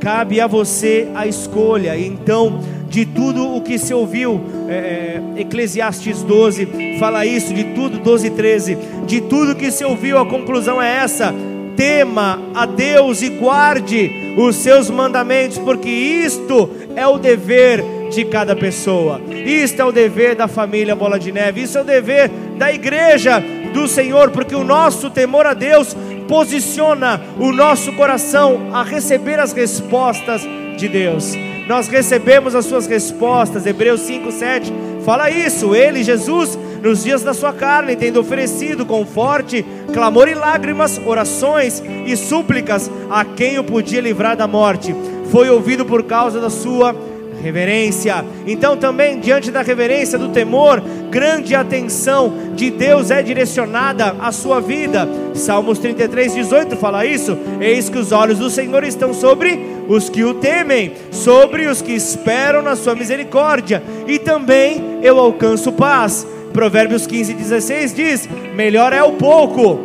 [0.00, 1.98] Cabe a você a escolha.
[1.98, 7.98] Então, de tudo o que se ouviu, é, é Eclesiastes 12 fala isso, de tudo,
[7.98, 11.34] 12 e 13, de tudo que se ouviu, a conclusão é essa:
[11.76, 18.56] tema a Deus e guarde os seus mandamentos, porque isto é o dever de cada
[18.56, 22.72] pessoa, isto é o dever da família Bola de Neve, isso é o dever da
[22.72, 23.42] igreja
[23.74, 25.94] do Senhor, porque o nosso temor a Deus
[26.28, 30.42] posiciona o nosso coração a receber as respostas
[30.76, 31.34] de Deus.
[31.66, 34.72] Nós recebemos as suas respostas, Hebreus 5, 7
[35.06, 35.72] fala isso.
[35.72, 41.80] Ele, Jesus, nos dias da sua carne, tendo oferecido com forte clamor e lágrimas, orações
[42.04, 44.94] e súplicas a quem o podia livrar da morte,
[45.30, 46.94] foi ouvido por causa da sua
[47.42, 48.24] reverência.
[48.46, 54.60] Então, também diante da reverência, do temor, grande atenção de Deus é direcionada à sua
[54.60, 55.08] vida.
[55.34, 57.36] Salmos 33, 18 fala isso.
[57.60, 61.92] Eis que os olhos do Senhor estão sobre os que o temem, sobre os que
[61.92, 66.26] esperam na sua misericórdia, e também eu alcanço paz.
[66.52, 69.78] Provérbios 15, 16 diz: Melhor é o pouco,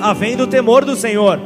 [0.00, 1.40] havendo o temor do Senhor,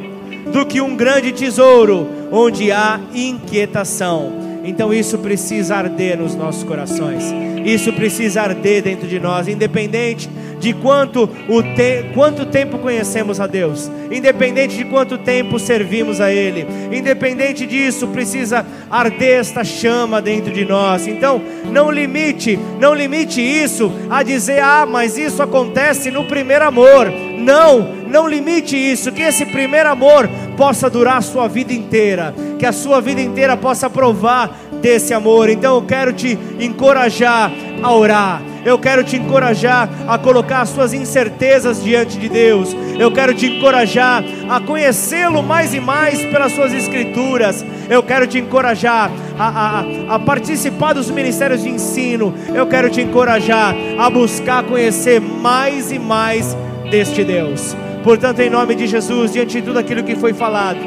[0.52, 4.43] do que um grande tesouro, onde há inquietação.
[4.64, 7.24] Então isso precisa arder nos nossos corações.
[7.64, 13.46] Isso precisa arder dentro de nós, independente de quanto, o te quanto tempo conhecemos a
[13.46, 20.52] Deus, independente de quanto tempo servimos a Ele, independente disso, precisa arder esta chama dentro
[20.52, 21.06] de nós.
[21.06, 27.12] Então, não limite, não limite isso a dizer, ah, mas isso acontece no primeiro amor.
[27.38, 32.66] Não, não limite isso, que esse primeiro amor possa durar a sua vida inteira, que
[32.66, 34.50] a sua vida inteira possa provar
[34.80, 35.48] desse amor.
[35.48, 37.50] Então eu quero te encorajar
[37.82, 42.74] a orar, Eu quero te encorajar a colocar as suas incertezas diante de Deus.
[42.98, 47.62] Eu quero te encorajar a conhecê-lo mais e mais pelas suas escrituras.
[47.90, 52.32] Eu quero te encorajar a, a, a, participar dos ministérios de ensino.
[52.54, 56.56] Eu quero te encorajar a buscar conhecer mais e mais
[56.90, 57.76] deste Deus.
[58.04, 60.78] Portanto, em nome de Jesus, diante de tudo aquilo que foi falado,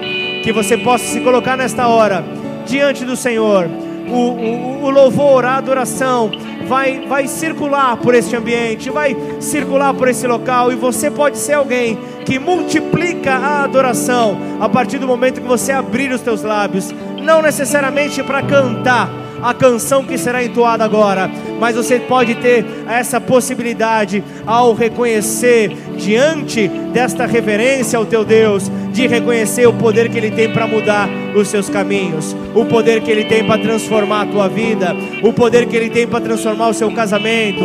[0.43, 2.23] que você possa se colocar nesta hora
[2.63, 3.67] diante do Senhor.
[4.07, 6.29] O, o, o louvor, a adoração
[6.67, 11.53] vai, vai circular por este ambiente, vai circular por esse local, e você pode ser
[11.53, 16.93] alguém que multiplica a adoração a partir do momento que você abrir os teus lábios,
[17.21, 19.09] não necessariamente para cantar
[19.41, 21.29] a canção que será entoada agora,
[21.59, 29.07] mas você pode ter essa possibilidade ao reconhecer diante desta reverência ao teu Deus, de
[29.07, 33.25] reconhecer o poder que Ele tem para mudar os seus caminhos, o poder que Ele
[33.25, 36.91] tem para transformar a tua vida, o poder que Ele tem para transformar o seu
[36.91, 37.63] casamento,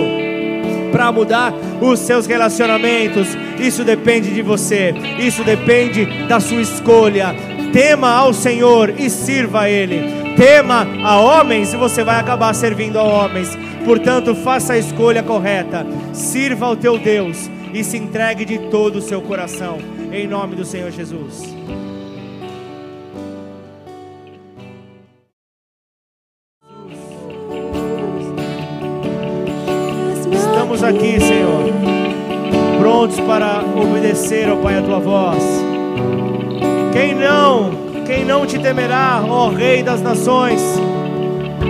[0.91, 3.29] para mudar os seus relacionamentos.
[3.59, 7.35] Isso depende de você, isso depende da sua escolha.
[7.73, 10.22] Tema ao Senhor e sirva a Ele.
[10.37, 13.57] Tema a homens e você vai acabar servindo a homens.
[13.85, 15.87] Portanto, faça a escolha correta.
[16.13, 19.79] Sirva ao teu Deus e se entregue de todo o seu coração
[20.13, 21.43] em nome do Senhor Jesus.
[30.33, 31.65] Estamos aqui, Senhor,
[32.79, 35.43] prontos para obedecer, ó Pai, a tua voz.
[36.93, 40.61] Quem não, quem não te temerá, ó Rei das nações,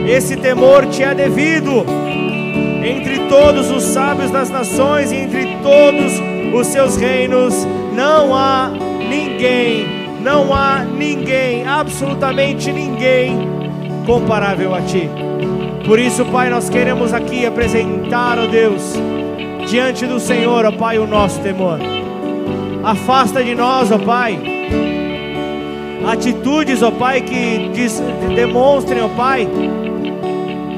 [0.07, 1.85] esse temor te é devido
[2.85, 6.13] entre todos os sábios das nações e entre todos
[6.55, 8.71] os seus reinos não há
[9.09, 9.87] ninguém,
[10.21, 13.49] não há ninguém, absolutamente ninguém
[14.07, 15.09] comparável a Ti.
[15.87, 18.95] Por isso, Pai, nós queremos aqui apresentar, ó Deus,
[19.69, 21.79] diante do Senhor, ó Pai, o nosso temor.
[22.83, 24.52] Afasta de nós, ó Pai,
[26.07, 28.01] atitudes, ó Pai, que diz,
[28.35, 29.49] demonstrem, ó Pai,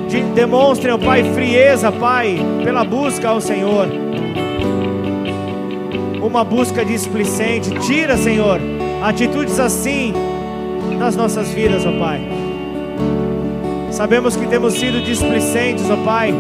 [0.09, 3.89] de, demonstrem, ó Pai, frieza, Pai, pela busca ao Senhor
[6.35, 7.71] uma busca displicente.
[7.87, 8.61] Tira, Senhor,
[9.03, 10.13] atitudes assim
[10.99, 12.21] nas nossas vidas, ó Pai.
[13.93, 16.35] Sabemos que temos sido displicentes, ó Pai,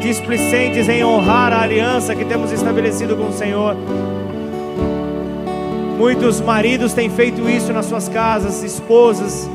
[0.00, 3.76] displicentes em honrar a aliança que temos estabelecido com o Senhor.
[5.98, 9.50] Muitos maridos têm feito isso nas suas casas, esposas,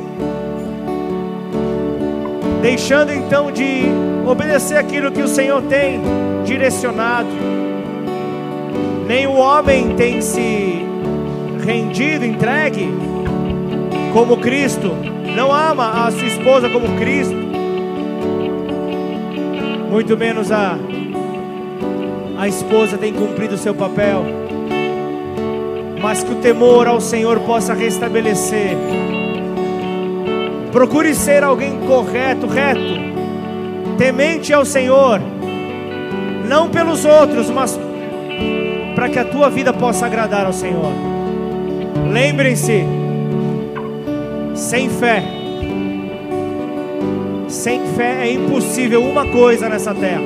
[2.61, 3.83] deixando então de
[4.27, 6.01] obedecer aquilo que o Senhor tem
[6.43, 7.29] direcionado.
[9.07, 10.85] Nem o homem tem se
[11.65, 12.89] rendido, entregue
[14.11, 14.91] como Cristo,
[15.37, 17.37] não ama a sua esposa como Cristo,
[19.89, 20.77] muito menos a,
[22.37, 24.42] a esposa tem cumprido o seu papel,
[26.03, 28.75] mas que o temor ao Senhor possa restabelecer.
[30.69, 32.99] Procure ser alguém correto, reto,
[33.97, 35.21] temente ao Senhor,
[36.45, 37.79] não pelos outros, mas
[38.93, 40.91] para que a tua vida possa agradar ao Senhor.
[42.11, 42.83] Lembrem-se,
[44.53, 45.23] sem fé,
[47.47, 50.21] sem fé é impossível uma coisa nessa terra.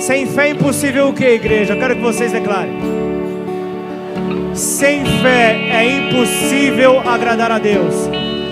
[0.00, 1.74] Sem fé é impossível o que, igreja?
[1.74, 2.95] Eu quero que vocês declarem.
[4.56, 7.94] Sem fé é impossível agradar a Deus.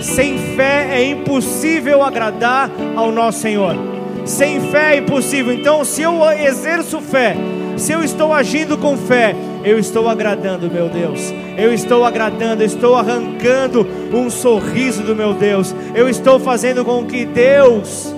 [0.01, 3.75] Sem fé é impossível agradar ao nosso Senhor.
[4.23, 5.51] Sem fé é impossível.
[5.51, 7.35] Então, se eu exerço fé,
[7.75, 11.33] se eu estou agindo com fé, eu estou agradando meu Deus.
[11.57, 15.73] Eu estou agradando, estou arrancando um sorriso do meu Deus.
[15.95, 18.13] Eu estou fazendo com que Deus,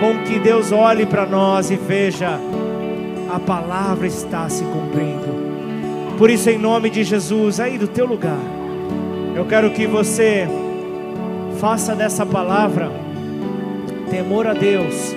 [0.00, 2.36] com que Deus olhe para nós e veja
[3.32, 5.43] a palavra está se cumprindo.
[6.16, 8.38] Por isso, em nome de Jesus, aí do teu lugar,
[9.34, 10.46] eu quero que você
[11.58, 12.90] faça dessa palavra
[14.10, 15.12] temor a Deus.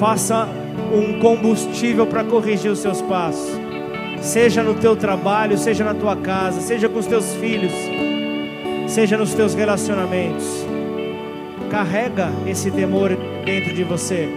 [0.00, 0.48] Faça
[0.92, 3.48] um combustível para corrigir os seus passos,
[4.20, 7.72] seja no teu trabalho, seja na tua casa, seja com os teus filhos,
[8.88, 10.66] seja nos teus relacionamentos.
[11.70, 14.28] Carrega esse temor dentro de você,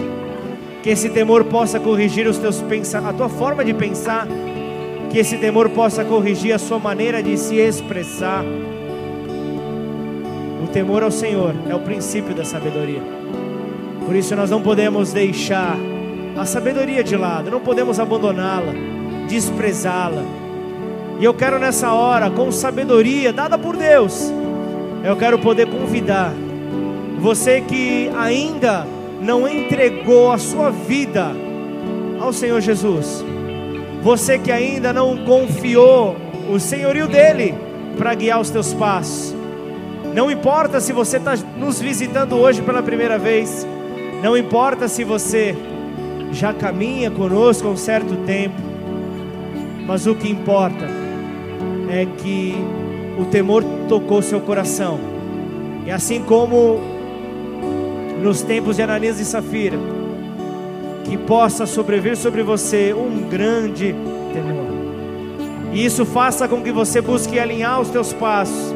[0.83, 4.27] que esse temor possa corrigir os teus pensamentos, a tua forma de pensar,
[5.09, 8.43] que esse temor possa corrigir a sua maneira de se expressar.
[10.63, 13.01] O temor ao Senhor é o princípio da sabedoria.
[14.05, 15.77] Por isso nós não podemos deixar
[16.37, 18.73] a sabedoria de lado, não podemos abandoná-la,
[19.27, 20.23] desprezá-la.
[21.19, 24.31] E eu quero nessa hora, com sabedoria dada por Deus,
[25.03, 26.33] eu quero poder convidar
[27.19, 28.87] você que ainda
[29.21, 31.31] não entregou a sua vida
[32.19, 33.23] ao Senhor Jesus.
[34.01, 36.15] Você que ainda não confiou
[36.49, 37.53] o senhorio dele
[37.97, 39.35] para guiar os teus passos.
[40.13, 43.67] Não importa se você está nos visitando hoje pela primeira vez.
[44.23, 45.55] Não importa se você
[46.31, 48.55] já caminha conosco há um certo tempo.
[49.85, 50.85] Mas o que importa
[51.89, 52.55] é que
[53.19, 54.99] o temor tocou seu coração.
[55.85, 56.79] E assim como
[58.21, 59.77] nos tempos de Ananias e Safira,
[61.09, 63.95] que possa sobreviver sobre você um grande
[64.31, 64.69] temor.
[65.73, 68.75] E isso faça com que você busque alinhar os teus passos,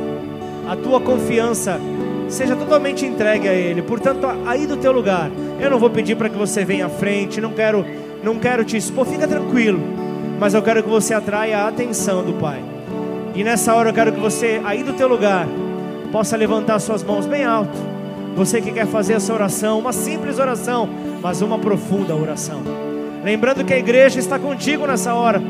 [0.68, 1.80] a tua confiança
[2.28, 3.84] seja totalmente entregue a Ele.
[3.84, 5.30] Portanto, aí do teu lugar,
[5.60, 7.86] eu não vou pedir para que você venha à frente, não quero,
[8.24, 9.80] não quero te expor, fica tranquilo.
[10.40, 12.64] Mas eu quero que você atraia a atenção do Pai.
[13.36, 15.48] E nessa hora eu quero que você, aí do teu lugar,
[16.12, 17.78] possa levantar suas mãos bem alto.
[18.36, 20.90] Você que quer fazer essa oração, uma simples oração,
[21.24, 22.62] mas uma profunda oração.
[23.24, 25.42] Lembrando que a igreja está contigo nessa hora.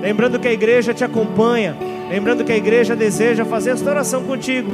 [0.00, 1.76] Lembrando que a igreja te acompanha.
[2.08, 4.70] Lembrando que a igreja deseja fazer esta oração contigo.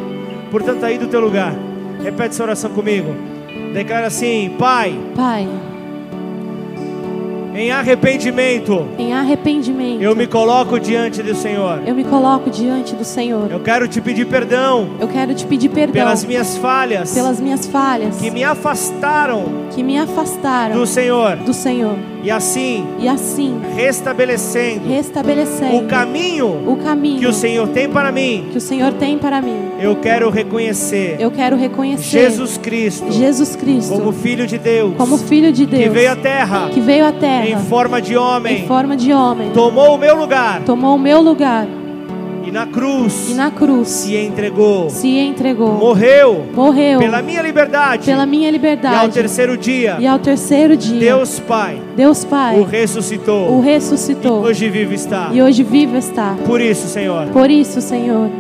[0.53, 1.53] Portanto, aí do teu lugar,
[2.01, 3.13] repete essa oração comigo.
[3.73, 4.97] Declara assim: Pai.
[5.17, 5.49] Pai.
[7.55, 8.89] Em arrependimento.
[8.99, 10.03] Em arrependimento.
[10.03, 11.83] Eu me coloco diante do Senhor.
[11.87, 13.49] Eu me coloco diante do Senhor.
[13.49, 14.91] Eu quero te pedir perdão.
[14.99, 15.95] Eu quero te pedir perdão.
[15.95, 17.15] Pelas minhas falhas.
[17.15, 18.17] Pelas minhas falhas.
[18.19, 19.45] Que me afastaram.
[19.73, 20.75] Que me afastaram.
[20.75, 21.37] Do Senhor.
[21.37, 22.14] Do Senhor.
[22.25, 22.87] E assim.
[22.99, 23.61] E assim.
[23.77, 24.89] Restabelecendo.
[24.89, 25.77] Restabelecendo.
[25.77, 26.65] O caminho.
[26.67, 27.21] O caminho.
[27.21, 28.49] Que o Senhor tem para mim.
[28.51, 29.73] Que o Senhor tem para mim.
[29.79, 31.17] Eu quero reconhecer.
[31.21, 32.03] Eu quero reconhecer.
[32.03, 33.13] Jesus Cristo.
[33.13, 33.95] Jesus Cristo.
[33.95, 34.95] Como filho de Deus.
[34.97, 35.85] Como filho de Deus.
[35.85, 36.69] Que veio à terra.
[36.71, 40.17] Que veio à terra em forma de homem, em forma de homem, tomou o meu
[40.17, 41.67] lugar, tomou o meu lugar,
[42.47, 48.07] e na cruz, e na cruz se entregou, se entregou, morreu, morreu pela minha liberdade,
[48.07, 52.59] pela minha liberdade, e ao terceiro dia, e ao terceiro dia, Deus Pai, Deus Pai,
[52.59, 56.37] o ressuscitou, o ressuscitou, e hoje vivo está, e hoje vivo está.
[56.47, 58.31] Por isso, Senhor, por isso, Senhor,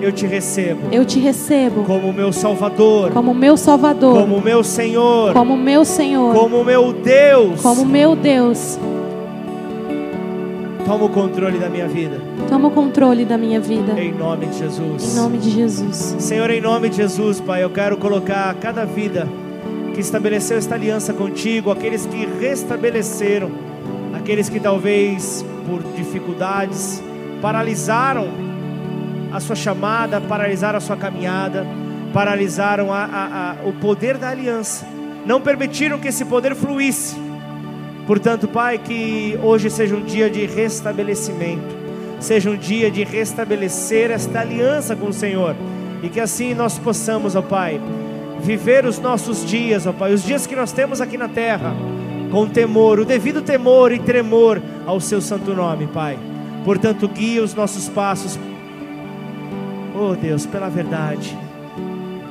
[0.00, 0.88] eu te recebo.
[0.92, 3.12] Eu te recebo como meu Salvador.
[3.12, 4.20] Como meu Salvador.
[4.20, 5.32] Como meu Senhor.
[5.32, 6.34] Como meu Senhor.
[6.34, 7.62] Como meu Deus.
[7.62, 8.78] Como meu Deus.
[10.86, 12.20] Toma o controle da minha vida.
[12.48, 14.00] Toma o controle da minha vida.
[14.00, 15.12] Em nome de Jesus.
[15.12, 16.14] Em nome de Jesus.
[16.20, 19.26] Senhor, em nome de Jesus, Pai, eu quero colocar cada vida
[19.92, 23.50] que estabeleceu esta aliança contigo, aqueles que restabeleceram,
[24.14, 27.02] aqueles que talvez por dificuldades
[27.42, 28.28] paralisaram
[29.32, 31.66] a sua chamada, paralisaram a sua caminhada,
[32.14, 34.86] paralisaram a, a, a, o poder da aliança,
[35.26, 37.25] não permitiram que esse poder fluísse.
[38.06, 41.74] Portanto, Pai, que hoje seja um dia de restabelecimento,
[42.20, 45.56] seja um dia de restabelecer esta aliança com o Senhor,
[46.02, 47.80] e que assim nós possamos, ó Pai,
[48.40, 51.74] viver os nossos dias, ó Pai, os dias que nós temos aqui na terra,
[52.30, 56.16] com temor, o devido temor e tremor ao Seu santo nome, Pai.
[56.64, 58.38] Portanto, guia os nossos passos,
[59.96, 61.36] oh Deus, pela verdade,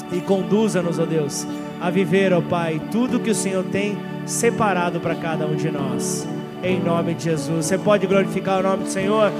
[0.09, 1.45] e conduza-nos, ó Deus,
[1.81, 6.27] a viver, ó Pai, tudo que o Senhor tem separado para cada um de nós.
[6.63, 7.65] Em nome de Jesus.
[7.65, 9.31] Você pode glorificar o nome do Senhor?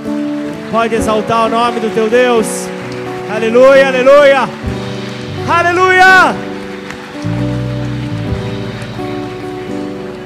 [0.71, 2.67] Pode exaltar o nome do teu Deus.
[3.33, 4.49] Aleluia, aleluia.
[5.47, 6.35] Aleluia.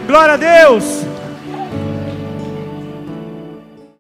[0.08, 1.09] Glória a Deus.